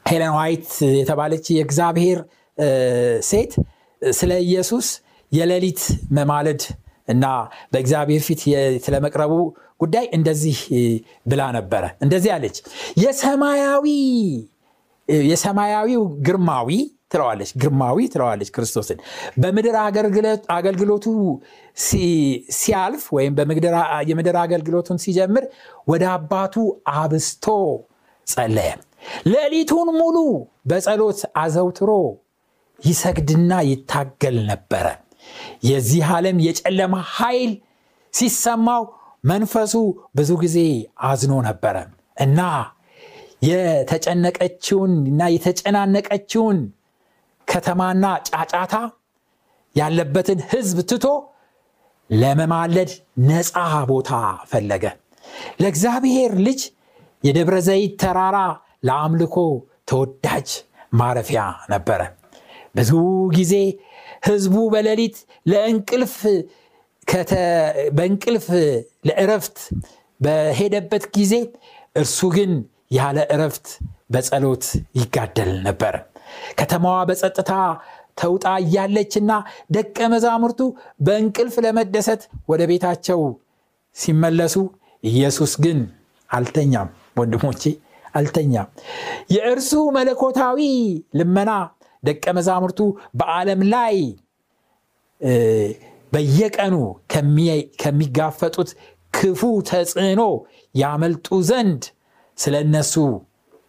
ሄለን 0.10 0.34
ዋይት 0.38 0.68
የተባለች 1.00 1.46
የእግዚአብሔር 1.56 2.20
ሴት 3.30 3.52
ስለ 4.02 4.32
ኢየሱስ 4.48 4.88
የሌሊት 5.32 5.82
መማለድ 6.18 6.62
እና 7.08 7.26
በእግዚአብሔር 7.72 8.22
ፊት 8.28 8.42
ስለመቅረቡ 8.86 9.34
ጉዳይ 9.80 10.06
እንደዚህ 10.14 10.58
ብላ 11.28 11.42
ነበረ። 11.58 11.84
እንደዚህ 12.02 12.32
አለች። 12.36 12.58
የሰማያዊ 13.04 13.86
የሰማያዊው 15.28 16.04
ግርማዊ 16.28 16.70
ትለዋለች 17.12 17.50
ግርማዊ 17.56 17.98
ትለዋለች 18.14 18.50
ክርስቶስን። 18.56 19.00
በምድር 19.38 19.76
አገልግሎቱ 20.56 21.06
ሲያልፍ 22.56 23.04
ወይም 23.18 23.34
የምድር 24.10 24.38
አገልግሎቱን 24.44 25.00
ሲጀምር 25.04 25.46
ወደ 25.88 26.04
አባቱ 26.14 26.56
አብስቶ 26.96 27.46
ጸለየ። 28.28 28.72
ሌሊቱን 29.28 29.88
ሙሉ 30.00 30.18
በጸሎት 30.70 31.22
አዘውትሮ 31.38 31.92
ይሰግድና 32.80 33.54
ይታገል 33.70 34.38
ነበረ። 34.50 34.86
የዚህ 35.68 36.06
ዓለም 36.14 36.38
የጨለማ 36.46 36.96
ኃይል 37.16 37.52
ሲሰማው 38.14 38.84
መንፈሱ 39.24 39.74
ብዙ 40.16 40.32
ጊዜ 40.42 40.58
አዝኖ 41.10 41.34
ነበረ 41.48 41.76
እና 42.18 42.40
የተጨነቀችውን 43.44 44.94
እና 45.10 45.22
የተጨናነቀችውን 45.34 46.60
ከተማና 47.48 48.06
ጫጫታ 48.30 48.76
ያለበትን 49.76 50.40
ህዝብ 50.52 50.78
ትቶ 50.92 51.06
ለመማለድ 52.10 52.92
ነፃ 53.28 53.54
ቦታ 53.92 54.12
ፈለገ። 54.52 54.86
ለእግዚአብሔር 55.62 56.32
ልጅ 56.48 56.62
የደብረ 57.24 57.58
ዘይት 57.68 57.94
ተራራ 58.02 58.38
ለአምልኮ 58.88 59.36
ተወዳጅ 59.88 60.50
ማረፊያ 60.94 61.42
ነበረ። 61.74 62.02
ብዙ 62.76 62.92
ጊዜ 63.38 63.54
ህዝቡ 64.28 64.56
በሌሊት 64.74 65.18
ለእንቅልፍ 65.46 66.16
በእንቅልፍ 67.98 68.46
ለእረፍት 69.08 69.58
በሄደበት 70.20 71.04
ጊዜ 71.18 71.34
እርሱ 71.96 72.20
ግን 72.36 72.52
ያለ 72.94 73.20
እረፍት 73.34 73.68
በጸሎት 74.14 74.66
ይጋደል 75.00 75.52
ነበር። 75.68 75.96
ከተማዋ 76.60 76.98
በጸጥታ 77.10 77.52
ተውጣ 78.18 78.46
እያለችና 78.64 79.32
ደቀ 79.76 79.98
መዛሙርቱ 80.14 80.60
በእንቅልፍ 81.06 81.56
ለመደሰት 81.66 82.22
ወደ 82.52 82.62
ቤታቸው 82.72 83.22
ሲመለሱ 83.96 84.56
ኢየሱስ 85.04 85.54
ግን 85.64 85.80
አልተኛም። 86.30 86.90
ወንድሞቼ 87.20 87.64
አልተኛም። 88.16 88.68
የእርሱ 89.36 89.72
መለኮታዊ 89.98 90.60
ልመና 91.20 91.52
ደቀ 92.04 92.26
መዛሙርቱ 92.38 92.80
በዓለም 93.20 93.62
ላይ 93.74 93.98
በየቀኑ 96.12 96.76
ከሚጋፈጡት 97.82 98.70
ክፉ 99.14 99.42
ተጽዕኖ 99.70 100.22
ያመልጡ 100.76 101.28
ዘንድ 101.50 101.84
ስለ 102.38 102.56
እነሱ 102.66 102.94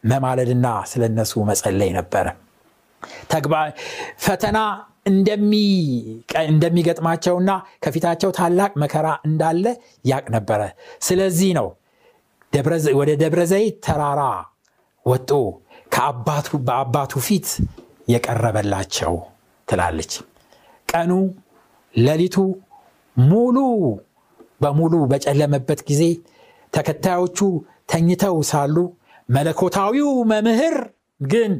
መማለድና 0.04 0.66
ስለ 0.90 1.02
እነሱ 1.10 1.32
መጸለይ 1.50 1.90
ነበረ። 1.98 2.26
ፈተና 4.24 4.58
እንደሚገጥማቸውና 6.50 7.50
ከፊታቸው 7.84 8.30
ታላቅ 8.38 8.72
መከራ 8.82 9.08
እንዳለ 9.28 9.64
ያቅ 10.04 10.24
ነበረ። 10.36 10.60
ስለዚህ 11.02 11.50
ነው 11.58 11.68
ወደ 12.98 13.10
ደብረ 13.22 13.42
ዘይት 13.52 13.76
ተራራ 13.86 14.22
ወጦ 15.06 15.30
በአባቱ 16.68 17.12
ፊት 17.26 17.48
የቀረበላቸው 18.08 19.14
ትላለች። 19.68 20.12
ቀኑ 20.88 21.10
ሌሊቱ 21.94 22.36
ሙሉ 23.16 23.56
በሙሉ 24.62 24.94
በጨለመበት 25.10 25.80
ጊዜ 25.88 26.02
ተከታዮቹ 26.72 27.38
ተኝተው 27.94 28.36
ሳሉ 28.48 28.76
መለኮታዊው 29.28 30.08
መምህር 30.30 30.76
ግን 31.20 31.52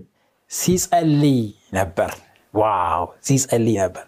ሲጸልይ 0.51 1.39
ነበር። 1.73 2.11
ዋው! 2.55 3.05
ሲጸልይ 3.27 3.77
ነበር። 3.83 4.07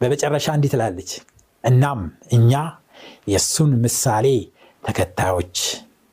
በመጨረሻ 0.00 0.46
እንዲህ 0.56 0.70
ትላለች 0.74 1.10
እናም 1.64 2.00
እኛ 2.32 2.52
የእሱን 3.32 3.72
ምሳሌ 3.84 4.26
ተከታዮች 4.82 5.58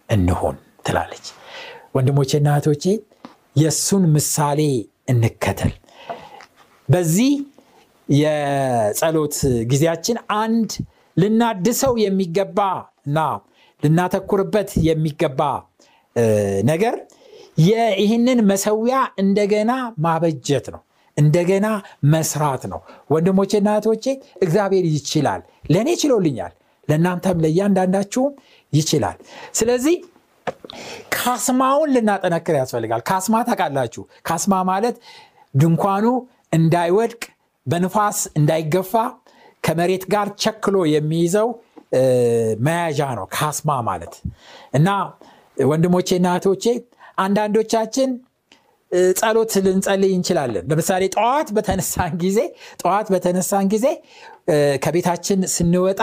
እንሆን 0.10 0.56
ትላለች። 0.86 1.26
ወንድሞቼና 1.96 2.48
እህቶቼ 2.56 2.86
የእሱን 3.56 4.06
ምሳሌ 4.16 4.62
እንከተል። 5.10 5.74
በዚህ 6.90 7.34
የጸሎት 8.10 9.38
ጊዜያችን 9.72 10.18
አንድ 10.40 10.72
ልናድሰው 11.18 11.94
የሚገባ 12.06 12.60
እና 13.06 13.20
ልናተኩርበት 13.84 14.70
የሚገባ 14.88 15.42
ነገር 16.66 16.96
ይህንን 18.02 18.40
መሰዊያ 18.50 18.98
እንደገና 19.18 19.72
ማበጀት 20.06 20.66
ነው። 20.74 20.82
እንደገና 21.18 21.68
መስራት 22.14 22.64
ነው። 22.72 22.80
ወንድሞቼና 23.12 23.70
እህቶቼ 23.74 24.06
እግዚአብሔር 24.42 24.86
ይችላል። 24.94 25.42
ለእኔ 25.72 25.90
ችሎልኛል 26.02 26.54
ለእናንተም 26.88 27.38
ለእያንዳንዳችሁም 27.44 28.32
ይችላል። 28.74 29.18
ስለዚህ 29.54 29.96
ካስማውን 31.16 31.92
ልናጠነክር 31.96 32.56
ያስፈልጋል። 32.62 33.02
ካስማ 33.10 33.36
ታውቃላችሁ። 33.50 34.04
ካስማ 34.28 34.54
ማለት 34.72 34.96
ድንኳኑ 35.54 36.06
እንዳይወድቅ 36.54 37.22
በንፋስ 37.68 38.20
እንዳይገፋ 38.40 38.94
ከመሬት 39.64 40.04
ጋር 40.14 40.28
ቸክሎ 40.44 40.78
የሚይዘው 40.94 41.48
መያዣ 42.66 43.02
ነው 43.18 43.26
ካስማ 43.36 43.70
ማለት። 43.90 44.14
እና 44.74 44.88
ወንድሞቼና 45.68 46.28
እህቶቼ 46.34 46.66
አንዳንዶቻችን 47.24 48.12
ጸሎት 49.20 49.52
ልንጸልይ 49.66 50.12
እንችላለን። 50.16 50.64
ለምሳሌ 50.72 51.04
ጠዋት 51.16 51.48
በተነሳን 51.56 52.12
ጊዜ 52.24 52.40
ጠዋት 52.82 53.08
በተነሳን 53.14 53.66
ጊዜ 53.74 53.86
ከቤታችን 54.84 55.40
ስንወጣ 55.54 56.02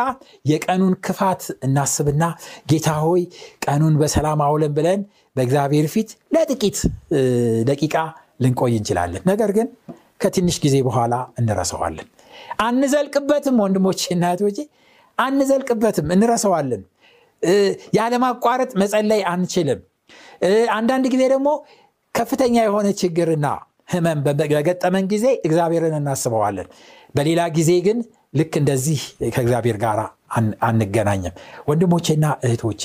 የቀኑን 0.51 0.95
ክፋት 1.07 1.43
እናስብና 1.67 2.25
ጌታ 2.71 2.89
ሆይ 3.03 3.23
ቀኑን 3.65 3.95
በሰላም 4.01 4.41
አውለን 4.47 4.73
ብለን 4.79 5.01
በእግዚአብሔር 5.37 5.87
ፊት 5.95 6.11
ለጥቂት 6.35 6.79
ደቂቃ 7.71 7.95
ልንቆይ 8.43 8.75
እንችላለን። 8.79 9.23
ነገር 9.31 9.51
ግን 9.59 9.69
ከትንሽ 10.23 10.57
ጊዜ 10.65 10.77
በኋላ 10.87 11.15
እንረሰዋለን 11.41 12.09
አንዘልቅበትም 12.65 13.57
ወንድሞች 13.65 14.01
እናቶቼ 14.15 14.59
አንዘልቅበትም 15.21 16.09
እንረሰዋለን 16.15 16.83
ያለማቋረጥ 17.99 18.71
መጸለይ 18.81 19.23
አንችልም። 19.31 19.81
አንዳንድ 20.75 21.05
ጊዜ 21.13 21.23
ደግሞ 21.33 21.49
ከፍተኛ 22.15 22.57
የሆነ 22.65 22.89
ችግርና 23.01 23.47
ህመም 23.93 24.19
በገጠመን 24.25 25.05
ጊዜ 25.13 25.27
እግዚአብሔርን 25.47 25.95
እናስበዋለን። 25.99 26.69
በሌላ 27.15 27.41
ጊዜ 27.57 27.71
ግን 27.87 27.99
ልክ 28.35 28.53
እንደዚህ 28.61 29.01
ከእግዚአብሔር 29.35 29.77
ጋር 29.85 29.99
አን- 30.37 30.57
አንገናኝም። 30.63 31.35
ወንድሞቼና 31.69 32.27
እህቶቼ 32.47 32.83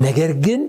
ነገር 0.00 0.30
ግን 0.46 0.60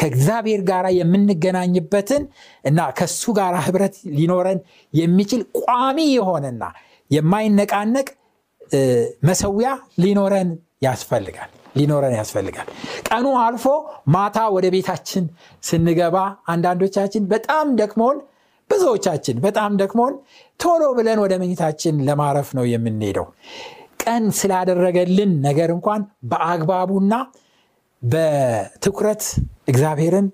ከእግዚአብሔር 0.00 0.60
ጋር 0.68 0.84
የምንገናኝበትን 0.98 2.22
እና 2.64 2.80
ከሱ 2.98 3.32
ጋር 3.38 3.54
ህብረት 3.66 3.96
ሊኖረን 4.18 4.58
የሚችል 4.92 5.42
ቋሚ 5.60 5.98
የሆነና 6.12 6.62
የማይነቃነቅ 7.10 8.08
መሰዊያ 9.28 9.70
ሊኖረን 10.02 10.50
ያስፈልጋል 10.82 11.50
ሊኖረን 11.76 12.14
ያስፈልጋል። 12.18 12.68
ቀኑ 13.08 13.26
አልፎ 13.42 13.64
ማታ 14.14 14.38
ወደ 14.54 14.66
ቤታችን 14.74 15.24
ስንገባ 15.62 16.16
አንዳንዶቻችን 16.48 17.24
በጣም 17.32 17.66
ደክሞን 17.80 18.16
ብዙዎቻችን 18.70 19.36
በጣም 19.44 19.70
ደክሞን 19.80 20.14
ቶሎ 20.60 20.82
ብለን 20.96 21.18
ወደ 21.24 21.34
መኝታችን 21.42 21.94
ለማረፍ 22.08 22.48
ነው 22.58 22.64
የምንሄደው። 22.72 23.26
ቀን 24.04 24.24
ስላደረገልን 24.38 25.32
ነገር 25.46 25.70
እንኳን 25.76 26.02
በአግባቡና 26.30 27.14
በትኩረት 28.02 29.22
እግዚአብሔርን 29.68 30.28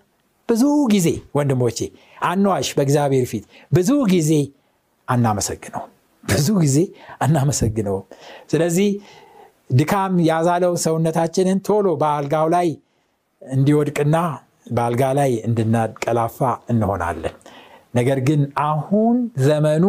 ብዙ 0.48 0.62
ጊዜ 0.92 1.08
ወንድሞቼ 1.36 1.78
አንዋሽ 2.26 2.68
በእግዚአብሔር 2.76 3.24
ፊት 3.30 3.44
ብዙ 3.72 3.90
ጊዜ 4.12 4.32
አናመሰግነው 5.08 5.82
ብዙ 6.28 6.48
ጊዜ 6.60 6.78
አናመሰግነውም። 7.20 8.04
ስለዚህ 8.50 8.88
ድካም 9.72 10.14
ያዛለው 10.28 10.74
ሰውነታችንን 10.84 11.58
ቶሎ 11.68 11.86
በአልጋው 12.02 12.48
ላይ 12.54 12.68
እንዲወድቅና 13.42 14.16
በአልጋ 14.70 15.02
ላይ 15.18 15.32
እንድናቀላፋ 15.48 16.38
እንሆናለን። 16.72 17.34
ነገር 17.94 18.18
ግን 18.28 18.40
አሁን 18.64 19.16
ዘመኑ 19.44 19.84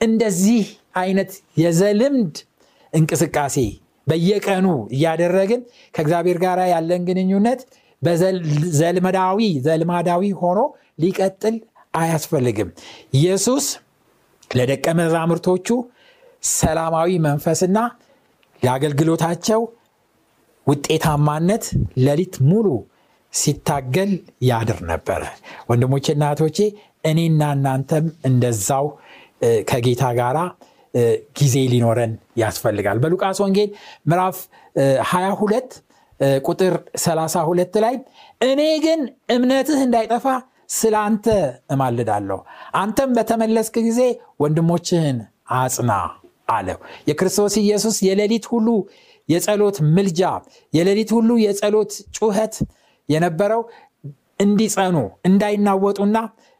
እንደዚህ 0.00 0.64
አይነት 0.96 1.30
የዘልምድ 1.62 2.36
እንቅስቃሴ 2.92 3.56
በየቀኑ 4.06 4.66
እያደረግን 4.96 5.60
ከእግዚአብሔር 5.94 6.38
ጋር 6.44 6.58
ያለን 6.72 7.02
ግንኙነት 7.08 7.60
በዘልመዳዊ 8.02 9.38
ዘልማዳዊ 9.66 10.22
ሆኖ 10.42 10.60
ሊቀጥል 11.00 11.56
አያስፈልግም። 11.94 12.68
ኢየሱስ 13.12 13.66
ለደቀ 14.50 14.86
መዛሙርቶቹ 14.98 15.68
ሰላማዊ 16.42 17.10
መንፈስና 17.26 17.78
ለአገልግሎታቸው 18.62 19.60
ውጤታማነት 20.66 21.64
ሌሊት 22.06 22.36
ሙሉ 22.50 22.66
ሲታገል 23.32 24.12
ያድር 24.48 24.78
ነበረ 24.90 25.22
ወንድሞቼና 25.68 26.22
እህቶቼ 26.28 26.58
እኔና 27.04 27.42
እናንተም 27.56 28.06
እንደዛው 28.28 28.86
ከጌታ 29.68 30.04
ጋር 30.18 30.36
ጊዜ 31.38 31.54
ሊኖረን 31.72 32.12
ያስፈልጋል። 32.40 32.98
በሉቃስ 33.02 33.38
ወንጌል 33.44 33.70
ምዕራፍ 34.10 34.36
እ፣ 34.76 34.84
22 35.08 35.74
እ፣ 36.20 36.28
ቁጥር 36.46 36.74
32 37.00 37.76
ላይ 37.84 37.94
እኔ 38.40 38.60
ግን 38.84 39.00
እምነትህ 39.34 39.80
እንዳይጠፋ 39.86 40.24
ስለ 40.70 40.94
አንተ 41.02 41.26
እማልዳለሁ። 41.70 42.38
አንተም 42.74 43.10
በተመለስክ 43.16 43.74
ጊዜ 43.86 44.00
ወንድሞችህን 44.40 45.18
አጽና 45.56 45.92
አለው። 46.48 46.78
የክርስቶስ 47.08 47.54
ኢየሱስ 47.62 47.96
የሌሊት 48.08 48.46
ሁሉ 48.52 48.68
የጸሎት 49.28 49.76
ምልጃ 49.94 50.22
የሌሊት 50.72 51.10
ሁሉ 51.16 51.30
የጸሎት 51.44 51.92
ጩኸት 52.18 52.54
የነበረው 53.08 53.62
እንዲጸኑ 54.40 54.96
እንዳይናወጡና 55.28 56.16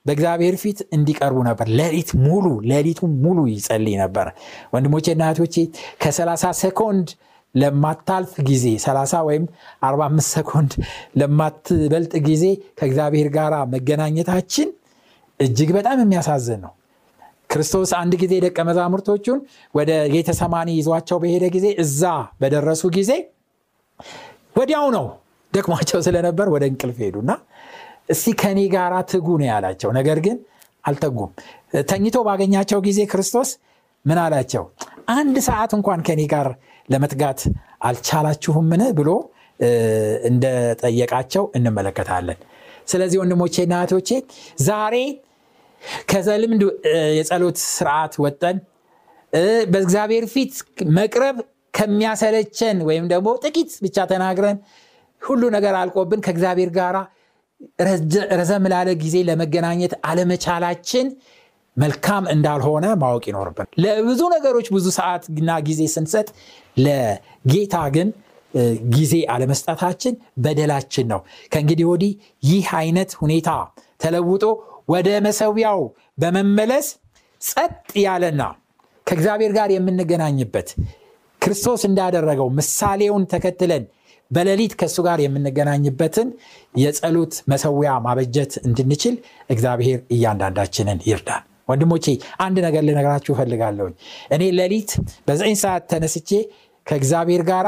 በእግዚአብሔር 0.07 0.57
ፊት 0.62 0.79
እንዲቀርቡ 0.97 1.38
ነበር። 1.49 1.66
ሌሊት 1.79 2.11
ሙሉ 2.25 2.45
ሌሊቱ 2.71 3.01
ሙሉ 3.25 3.38
ይጸልይ 3.53 3.97
ነበር። 4.03 4.27
ወንድሞቼና 4.75 5.23
እህቶቼ 5.29 5.57
ከ30 6.03 6.53
ሰኮንድ 6.61 7.09
ለማታልፍ 7.57 8.33
ጊዜ 8.49 8.64
30 8.83 9.21
ወይም 9.29 9.45
45 9.85 10.33
ሰኮንድ 10.33 10.73
ለማትበልጥ 11.21 12.12
ጊዜ 12.29 12.45
ከእግዚአብሔር 12.79 13.29
ጋር 13.37 13.55
መገናኘታችን 13.75 14.69
እጅግ 15.40 15.71
በጣም 15.77 15.99
የሚያሳዝን 16.03 16.61
ነው። 16.66 16.73
ክርስቶስ 17.51 17.90
አንድ 17.99 18.12
ጊዜ 18.23 18.35
ደቀ 18.45 18.59
መዛሙርቶቹን 18.69 19.38
ወደ 19.75 19.90
ጌተሰማኒ 20.14 20.71
ይዟቸው 20.79 21.19
በሄደ 21.23 21.45
ጊዜ 21.57 21.66
እዛ 21.85 22.03
በደረሱ 22.40 22.83
ጊዜ 22.97 23.11
ወዲያው 24.57 24.87
ነው 24.97 25.07
ደክሟቸው 25.53 26.01
ስለነበር 26.07 26.47
ወደ 26.55 26.64
እንቅልፍ 26.71 26.99
ሄዱና 27.05 27.31
እስቲ 28.11 28.33
ከኔ 28.40 28.59
ጋር 28.75 28.92
ትጉ 29.11 29.29
ነው 29.40 29.49
ያላቸው። 29.51 29.90
ነገር 29.99 30.19
ግን 30.27 30.37
አልተጉም። 30.85 31.31
ተኝቶ 31.88 32.16
ባገኛቸው 32.27 32.81
ጊዜ 32.87 33.01
ክርስቶስ 33.12 33.49
ምን 34.05 34.19
አላቸው? 34.25 34.64
አንድ 35.14 35.37
ሰዓት 35.47 35.73
እንኳን 35.79 36.01
ከኔ 36.07 36.21
ጋር 36.33 36.49
ለመትጋት 36.88 37.40
አልቻላችሁምን? 37.83 38.83
ብሎ 38.99 39.11
እንደጠየቃቸው 40.29 41.44
እንመለከታለን። 41.57 42.38
ስለዚህ 42.88 43.18
ወንድሞቼና 43.22 43.75
እህቶቼ 43.81 44.11
ዛሬ 44.66 44.94
ከዘልምድ 46.11 46.62
የጸሎት 47.18 47.59
ስርዓት 47.68 48.14
ወጠን 48.25 48.57
በእግዚአብሔር 49.72 50.25
ፊት 50.33 50.53
መቅረብ 50.99 51.37
ከሚያሰለቸን 51.75 52.79
ወይም 52.88 53.07
ደግሞ 53.12 53.29
ጥቂት 53.44 53.70
ብቻ 53.85 54.07
ተናግረን 54.12 54.59
ሁሉ 55.22 55.42
ነገር 55.57 55.75
አልቆብን 55.81 56.20
ከእግዚአብሔር 56.27 56.70
ጋር 56.79 56.96
ረዘ- 57.85 58.29
ረዘም 58.38 58.64
ላለ 58.72 58.88
ጊዜ 59.03 59.16
ለመገናኘት 59.29 59.92
አለመቻላችን 60.09 61.07
መልካም 61.77 62.25
እንዳልሆነ 62.35 62.87
ማወቅ 63.01 63.25
ይኖርብን። 63.31 63.69
ለብዙ 63.85 64.21
ነገሮች 64.35 64.69
ብዙ 64.75 64.87
ሰዓትና 64.99 65.51
ጊዜ 65.67 65.83
ስንሰጥ 65.95 66.29
ለጌታ 66.77 67.77
ግን 67.97 68.09
ጊዜ 68.95 69.15
አለመስጠታችን 69.33 70.15
በደላችን 70.45 71.07
ነው። 71.12 71.21
ከእንግዲህ 71.53 71.87
ወዲህ 71.91 72.12
ይህ 72.43 72.69
አይነት 72.79 73.11
ሁኔታ 73.23 73.51
ተለውጦ 74.01 74.45
ወደ 74.89 75.09
መሰዊያው 75.27 75.81
በመመለስ 76.23 76.87
ጸጥ 77.43 77.75
ያለና 78.05 78.43
ከእግዚአብሔር 79.07 79.53
ጋር 79.59 79.71
የምንገናኝበት 79.75 80.69
ክርስቶስ 81.43 81.83
እንዳደረገው 81.89 82.49
ምሳሌውን 82.59 83.25
ተከትለን 83.33 83.85
በሌሊት 84.31 84.73
ከእሱ 84.81 84.97
ጋር 85.07 85.19
የምንገናኝበትን 85.25 86.29
የጸሎት 86.75 87.35
መሰዊያ 87.53 87.93
ማበጀት 88.07 88.55
እንድንችል 88.65 89.17
እግዚአብሔር 89.51 90.01
እያንዳንዳችንን 90.11 90.99
ይርዳል 91.11 91.45
ወንድሞቼ 91.68 92.07
አንድ 92.44 92.57
ነገር 92.66 92.83
ልነግራችሁ 92.87 93.33
እፈልጋለሁኝ። 93.35 93.94
እኔ 94.35 94.42
ሌሊት 94.59 94.90
በዘጠኝ 95.26 95.57
ሰዓት 95.62 95.85
ተነስቼ 95.92 96.31
ከእግዚአብሔር 96.87 97.42
ጋር 97.50 97.66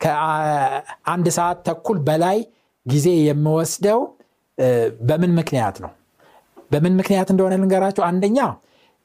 ከአንድ 0.00 1.26
ሰዓት 1.36 1.58
ተኩል 1.66 1.98
በላይ 2.06 2.38
ጊዜ 2.86 3.08
የምወስደው 3.26 4.00
በምን 5.08 5.32
ምክንያት 5.38 5.76
ነው? 5.84 5.90
በምን 6.70 6.94
ምክንያት 6.98 7.28
እንደሆነ 7.32 7.54
ልንገራችሁ። 7.56 8.02
አንደኛ 8.08 8.38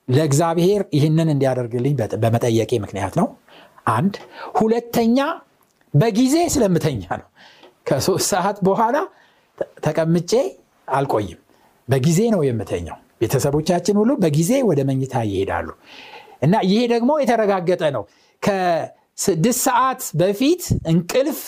ለእግዚአብሔር 0.07 0.81
ይህንን 0.97 1.29
እንዲያደርግልኝ 1.33 1.93
በመጠየቄ 2.23 2.71
ምክንያት 2.83 3.13
ነው። 3.19 3.27
አንድ 3.93 4.15
ሁለተኛ 4.59 5.17
በጊዜ 5.93 6.35
ስለምተኛ 6.53 7.03
ነው። 7.21 7.27
ከሶስት 7.87 8.27
ሰዓት 8.31 8.57
በኋላ 8.67 8.95
ተቀምጬ 9.85 10.31
አልቆይም። 10.87 11.39
በጊዜ 11.87 12.19
ነው 12.33 12.41
የምተኛው 12.47 12.97
ቤተሰቦቻችን 13.21 13.95
ሁሉ 14.01 14.11
በጊዜ 14.23 14.51
ወደ 14.69 14.79
መኝታ 14.89 15.15
ይሄዳሉ። 15.29 15.67
እና 16.45 16.55
ይሄ 16.69 16.81
ደግሞ 16.93 17.11
የተረጋገጠ 17.21 17.83
ነው። 17.95 18.03
ከስድስት 18.43 19.59
ሰዓት 19.67 20.01
በፊት 20.19 20.63
እንቅልፍ 20.91 21.39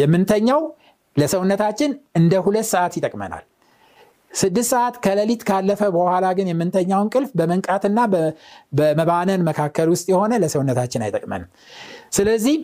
የምንተኛው 0.00 0.60
ለሰውነታችን 1.16 1.90
እንደ 2.18 2.34
ሁለት 2.44 2.66
ሰዓት 2.72 2.92
ይጠቅመናል። 2.98 3.44
ስድስት 4.32 4.68
ሰዓት 4.72 4.94
ከሌሊት 5.04 5.42
ካለፈ 5.48 5.80
በኋላ 5.96 6.26
ግን 6.38 6.46
የምንተኛው 6.50 7.00
እንቅልፍ 7.04 7.30
በመንቃትና 7.38 7.98
በመባነን 8.72 9.42
መካከል 9.48 9.88
ውስጥ 9.94 10.06
የሆነ 10.12 10.32
ለሰውነታችን 10.42 11.04
አይጠቅመንም። 11.06 11.50
ስለዚህ 12.12 12.56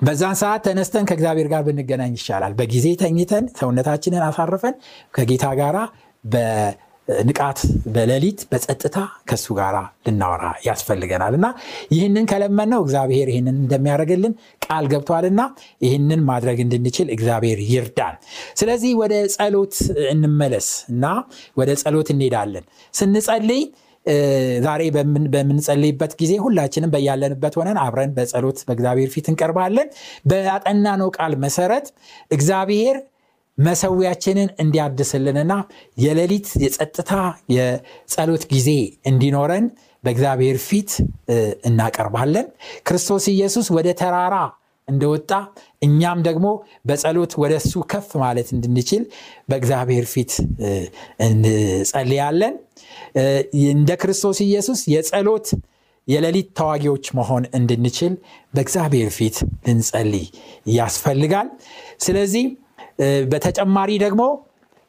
በዛን 0.00 0.36
ሰዓት 0.40 0.62
ተነስተን 0.66 1.04
ከእግዚአብሔር 1.08 1.48
ጋር 1.52 1.62
ብንገናኝ 1.66 2.14
ይሻላል። 2.18 2.54
በጊዜ 2.60 2.86
ተኝተን 3.02 3.44
ሰውነታችንን 3.60 4.22
አሳርፈን 4.28 4.74
ከጌታ 5.14 5.46
ጋር 5.60 5.76
በንቃት 6.24 7.58
በሌሊት 7.94 8.40
በጸጥታ 8.50 8.96
ከሱ 9.28 9.46
ጋር 9.58 9.74
ልናወራ 10.06 10.44
ያስፈልገናል። 10.66 11.34
እና 11.38 11.46
ይህንን 11.94 12.24
ከለመነው 12.30 12.80
እግዚአብሔር 12.84 13.28
ይህንን 13.32 13.56
እንደሚያደርግልን 13.62 14.34
ቃል 14.62 14.86
ገብቷልና 14.92 15.42
ይህንን 15.84 16.20
ማድረግ 16.28 16.58
እንድንችል 16.64 17.08
እግዚአብሔር 17.16 17.60
ይርዳን። 17.70 18.16
ስለዚህ 18.60 18.92
ወደ 19.00 19.14
ጸሎት 19.34 19.76
እንመለስ 20.12 20.68
እና 20.92 21.04
ወደ 21.56 21.70
ጸሎት 21.82 22.10
እንሄዳለን። 22.14 22.66
ስንጸልይ 22.94 23.64
ዛሬ 24.64 24.82
በምን- 24.94 25.28
በምንጸልይበት 25.32 26.12
ጊዜ 26.20 26.32
ሁላችንም 26.44 26.90
በያለንበት 26.94 27.54
ሆነን 27.58 27.78
አብረን 27.82 28.12
በጸሎት 28.16 28.58
በእግዚአብሔር 28.68 29.10
ፊት 29.12 29.26
እንቀርባለን። 29.30 29.88
በአጠናነው 30.30 31.10
ቃል 31.16 31.34
መሰረት 31.44 31.86
እግዚአብሔር 32.30 32.96
መሰዊያችንን 33.58 34.48
እንዲያድስልንና 34.62 35.52
የሌሊት 35.96 36.48
የጸጥታ 36.64 37.12
የጸሎት 37.56 38.44
ጊዜ 38.52 38.68
እንዲኖረን 39.10 39.66
በእግዚአብሔር 40.04 40.56
ፊት 40.68 40.90
እናቀርባለን። 41.68 42.46
ክርስቶስ 42.88 43.24
ኢየሱስ 43.34 43.66
ወደ 43.76 43.88
ተራራ 44.00 44.36
እንደወጣ 44.88 45.30
እኛም 45.82 46.18
ደግሞ 46.26 46.46
በጸሎት 46.88 47.32
ወደ 47.42 47.52
እሱ 47.60 47.82
ከፍ 47.92 48.08
ማለት 48.22 48.48
እንድንችል 48.54 49.02
በእግዚአብሔር 49.48 50.06
ፊት 50.12 50.32
እንጸልያለን። 51.26 52.54
እንደ 53.72 53.90
ክርስቶስ 54.02 54.40
ኢየሱስ 54.46 54.80
የጸሎት 54.94 55.48
የሌሊት 56.08 56.48
ተዋጊዎች 56.58 57.06
መሆን 57.18 57.44
እንድንችል 57.58 58.12
በእግዚአብሔር 58.54 59.10
ፊት 59.16 59.36
ልንጸልይ 59.66 60.26
ያስፈልጋል። 60.76 61.48
ስለዚህ 62.00 62.44
በተጨማሪ 63.32 63.90
ደግሞ 64.04 64.22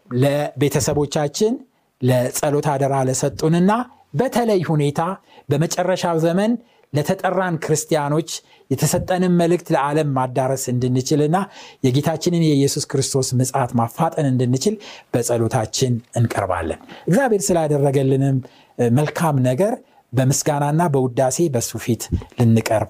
ለቤተሰቦቻችን 0.10 1.54
ለጸሎት 2.02 2.67
አደራ 2.73 2.95
ለሰጡንና 3.10 3.71
በተለይ 4.15 4.62
ሁኔታ 4.71 5.02
በመጨረሻው 5.49 6.17
ዘመን 6.26 6.52
ለተጠራን 6.93 7.56
ክርስቲያኖች 7.63 8.30
የተሰጠንን 8.71 9.34
መልእክት 9.39 9.67
ለዓለም 9.76 10.10
ማዳረስ 10.17 10.63
እንድንችልና 10.73 11.38
የጌታችንን 11.84 12.43
የኢየሱስ 12.47 12.86
ክርስቶስ 12.91 13.30
ምጽት 13.39 13.71
ማፋጠን 13.80 14.28
እንድንችል 14.32 14.76
በጸሎታችን 15.13 15.93
እንቀርባለን። 16.15 16.80
እግዚአብሔር 17.08 17.41
ስላደረገልንም 17.47 18.38
መልካም 18.93 19.38
ነገር 19.49 19.73
በምስጋናና 20.13 20.82
በውዳሴ 20.93 21.38
በሱ 21.56 21.71
ፊት 21.86 22.04
ልንቀርብ 22.39 22.89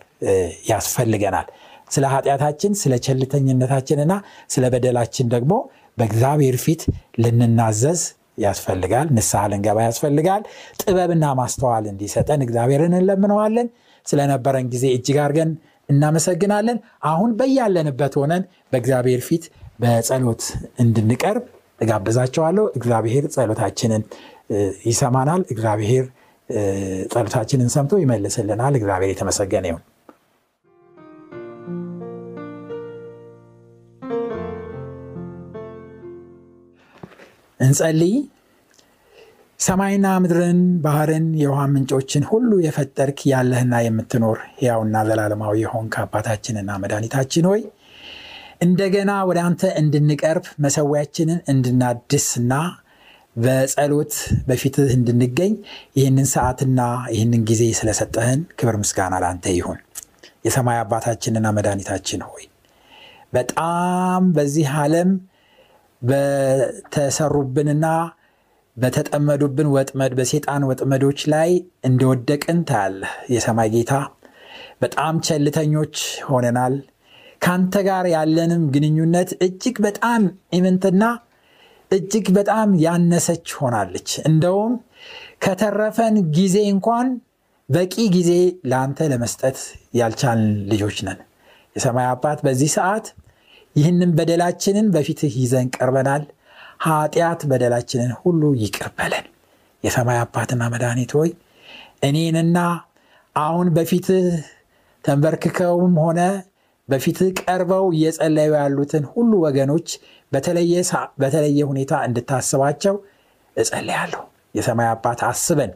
ያስፈልገናል 0.70 1.48
ስለ 1.88 2.06
ኃጢአታችን 2.14 2.74
ስለ 2.82 2.94
ቸልተኝነታችንና 3.06 4.14
ስለ 4.50 4.64
በደላችን 4.74 5.28
ደግሞ 5.34 5.54
በእግዚአብሔር 5.98 6.58
ፊት 6.64 6.82
ልንናዘዝ 7.24 8.02
ያስፈልጋል። 8.44 9.08
ንስሐ 9.16 9.42
ልንገባ 9.52 9.80
ያስፈልጋል። 9.88 10.44
ጥበብና 10.82 11.26
ማስተዋል 11.40 11.86
እንዲሰጠን 11.92 12.42
እግዚአብሔርን 12.46 12.96
እንለምነዋለን። 13.00 13.68
ስለነበረን 14.06 14.66
ጊዜ 14.74 14.86
እጅግ 14.96 15.18
አድርገን 15.24 15.52
እናመሰግናለን። 15.90 16.78
አሁን 17.04 17.32
በያለንበት 17.40 18.14
ሆነን 18.20 18.44
በእግዚአብሔር 18.72 19.22
ፊት 19.28 19.44
በጸሎት 19.80 20.44
እንድንቀርብ 20.80 21.46
እጋብዛቸዋለሁ 21.82 22.66
እግዚአብሔር 22.76 23.24
ጸሎታችንን 23.36 24.04
ይሰማናል። 24.88 25.42
እግዚአብሔር 25.54 26.06
ጸሎታችንን 27.14 27.70
ሰምቶ 27.76 27.94
ይመልስልናል። 28.02 28.74
እግዚአብሔር 28.80 29.12
የተመሰገነ 29.14 29.66
ይሁን 29.72 29.84
እንጸልይ። 37.64 38.16
ሰማይና 39.60 40.08
ምድርን 40.22 40.62
ባህርን 40.84 41.26
የውሃ 41.42 41.62
ምንጮችን 41.74 42.24
ሁሉ 42.30 42.52
የፈጠርክ 42.64 43.20
ያለህና 43.32 43.76
የምትኖር 43.86 44.40
ሕያውና 44.58 45.04
ዘላለማዊ 45.08 45.56
የሆንክ 45.62 45.94
አባታችንና 46.02 46.72
መድኃኒታችን 46.84 47.48
ሆይ 47.50 47.62
እንደገና 48.62 49.12
ወደ 49.30 49.40
አንተ 49.48 49.64
እንድንቀርብ 49.82 50.46
መሰዊያችንን 50.66 51.40
እንድናድስና 51.54 52.54
በጸሎት 53.36 54.14
በፊትህ 54.48 54.90
እንድንገኝ 54.98 55.54
ይህንን 55.98 56.28
ሰዓትና 56.34 56.82
ይህንን 57.14 57.42
ጊዜ 57.50 57.64
ስለሰጠህን 57.80 58.42
ክብር 58.60 58.76
ምስጋና 58.82 59.14
ለአንተ 59.24 59.46
ይሁን። 59.58 59.80
የሰማይ 60.46 60.78
አባታችንና 60.82 61.48
መድኃኒታችን 61.58 62.24
ሆይ 62.28 62.44
በጣም 63.34 64.24
በዚህ 64.36 64.68
ዓለም 64.82 65.12
በተሰሩብንና 66.04 67.86
በተጠመዱብን 68.78 69.68
ወጥመድ 69.74 70.14
በሴጣን 70.20 70.64
ወጥመዶች 70.70 71.20
ላይ 71.34 71.50
እንደወደቅን 71.84 72.60
ታያለህ። 72.70 73.12
የሰማይ 73.34 73.70
ጌታ 73.76 73.92
በጣም 74.82 75.16
ቸልተኞች 75.28 75.96
ሆነናል። 76.30 76.76
ከአንተ 77.42 77.76
ጋር 77.88 78.06
ያለንም 78.14 78.64
ግንኙነት 78.74 79.30
እጅግ 79.46 79.78
በጣም 79.86 80.22
ኢምንትና 80.54 81.04
እጅግ 81.92 82.28
በጣም 82.38 82.70
ያነሰች 82.84 83.48
ሆናለች። 83.60 84.10
እንደውም 84.30 84.74
ከተረፈን 85.44 86.16
ጊዜ 86.38 86.58
እንኳን 86.74 87.08
በቂ 87.70 87.96
ጊዜ 88.16 88.32
ለአንተ 88.66 89.08
ለመስጠት 89.12 89.58
ያልቻልን 89.96 90.54
ልጆች 90.72 90.98
ነን። 91.08 91.20
የሰማይ 91.76 92.08
አባት 92.10 92.40
በዚህ 92.46 92.72
ሰዓት 92.76 93.06
ይህንን 93.76 94.12
በደላችንን 94.18 94.88
በፊትህ 94.94 95.34
ይዘን 95.42 95.68
ቀርበናል። 95.76 96.24
ኃጢአት 96.86 97.42
በደላችንን 97.50 98.12
ሁሉ 98.22 98.42
ይቅርበለን 98.62 99.26
የሰማይ 99.84 100.18
አባትና 100.24 100.64
መድኃኒት 100.74 101.12
ሆይ 101.18 101.30
እኔንና 102.04 102.58
አሁን 103.36 103.68
በፊትህ 103.76 104.26
ተንበርክከውም 105.04 105.96
ሆነ 106.04 106.20
በፊትህ 106.90 107.30
ቀርበው 107.42 107.86
እየጸለዩ 107.94 108.52
ያሉትን 108.58 109.04
ሁሉ 109.12 109.32
ወገኖች 109.46 109.88
በተለየ 111.22 111.62
ሁኔታ 111.70 111.94
እንድታስባቸው 112.08 112.96
እጸልያለሁ። 113.58 114.22
የሰማይ 114.56 114.88
አባት 114.92 115.20
አስበን 115.30 115.72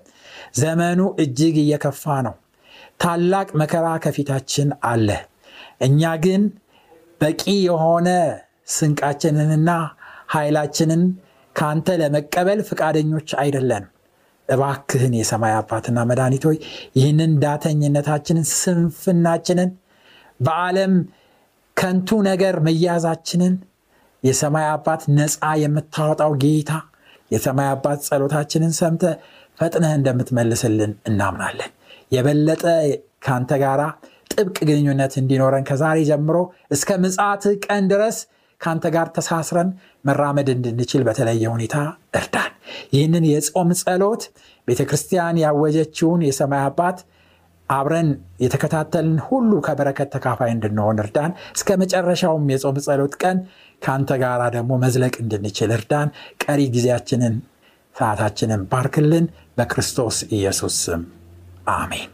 ዘመኑ 0.56 1.02
እጅግ 1.24 1.56
እየከፋ 1.64 2.04
ነው። 2.28 2.36
ታላቅ 3.02 3.48
መከራ 3.62 3.88
ከፊታችን 4.04 4.70
አለ። 4.90 5.10
እኛ 5.82 6.02
ግን 6.24 6.44
በቂ 7.22 7.44
የሆነ 7.68 8.10
ስንቃችንንና 8.70 9.70
ኃይላችንን 10.34 11.04
ከአንተ 11.56 11.90
ለመቀበል 12.02 12.60
ፍቃደኞች 12.68 13.30
አይደለንም። 13.42 13.92
እባክህን 14.50 15.14
የሰማይ 15.20 15.54
አባትና 15.60 16.00
መድኃኒቶይ 16.10 16.58
ይህንን 16.96 17.32
ዳተኝነታችንን 17.44 18.46
ስንፍናችንን 18.54 19.70
በዓለም 20.40 20.94
ከንቱ 21.78 22.10
ነገር 22.30 22.56
መያዛችንን 22.68 23.56
የሰማይ 24.24 24.68
አባት 24.76 25.02
ነፃ 25.18 25.50
የምታወጣው 25.64 26.32
ጌታ 26.44 26.72
የሰማይ 27.32 27.68
አባት 27.74 28.00
ጸሎታችንን 28.08 28.72
ሰምተ 28.80 29.04
ፈጥነህ 29.60 29.94
እንደምትመልስልን 29.98 30.92
እናምናለን። 31.10 31.72
የበለጠ 32.12 32.64
ከአንተ 33.26 33.52
ጋር 33.64 33.82
ጥብቅ 34.32 34.58
ግንኙነት 34.70 35.14
እንዲኖረን 35.22 35.68
ከዛሬ 35.70 36.00
ጀምሮ 36.10 36.38
እስከ 36.72 36.90
ምጽት 37.04 37.46
ቀን 37.66 37.86
ድረስ 37.92 38.18
ከአንተ 38.62 38.86
ጋር 38.96 39.08
ተሳስረን 39.16 39.70
መራመድ 40.06 40.48
እንድንችል 40.54 41.02
በተለየ 41.08 41.44
ሁኔታ 41.54 41.76
እርዳን። 42.20 42.52
ይህንን 42.94 43.26
የጾም 43.30 43.70
ጸሎት 43.82 44.24
ቤተ 44.68 44.82
ክርስቲያን 44.90 45.42
ያወጀችውን 45.44 46.24
የሰማይ 46.28 46.64
አባት 46.66 46.98
አብረን 47.70 48.10
የተከታተልን 48.44 49.18
ሁሉ 49.28 49.52
ከበረከት 49.66 50.10
ተካፋይ 50.14 50.52
እንድንሆን 50.54 51.02
እርዳን። 51.04 51.32
እስከ 51.56 51.78
መጨረሻውም 51.82 52.52
የጾም 52.54 52.78
ጸሎት 52.86 53.16
ቀን 53.24 53.40
ከአንተ 53.82 54.12
ጋር 54.24 54.42
ደግሞ 54.56 54.74
መዝለቅ 54.84 55.16
እንድንችል 55.24 55.72
እርዳን። 55.78 56.10
ቀሪ 56.44 56.62
ጊዜያችንን 56.76 57.36
ሰዓታችንን 57.96 58.64
ባርክልን። 58.72 59.28
በክርስቶስ 59.58 60.18
ኢየሱስ 60.32 60.76
ስም 60.86 61.04
አሜን 61.76 62.10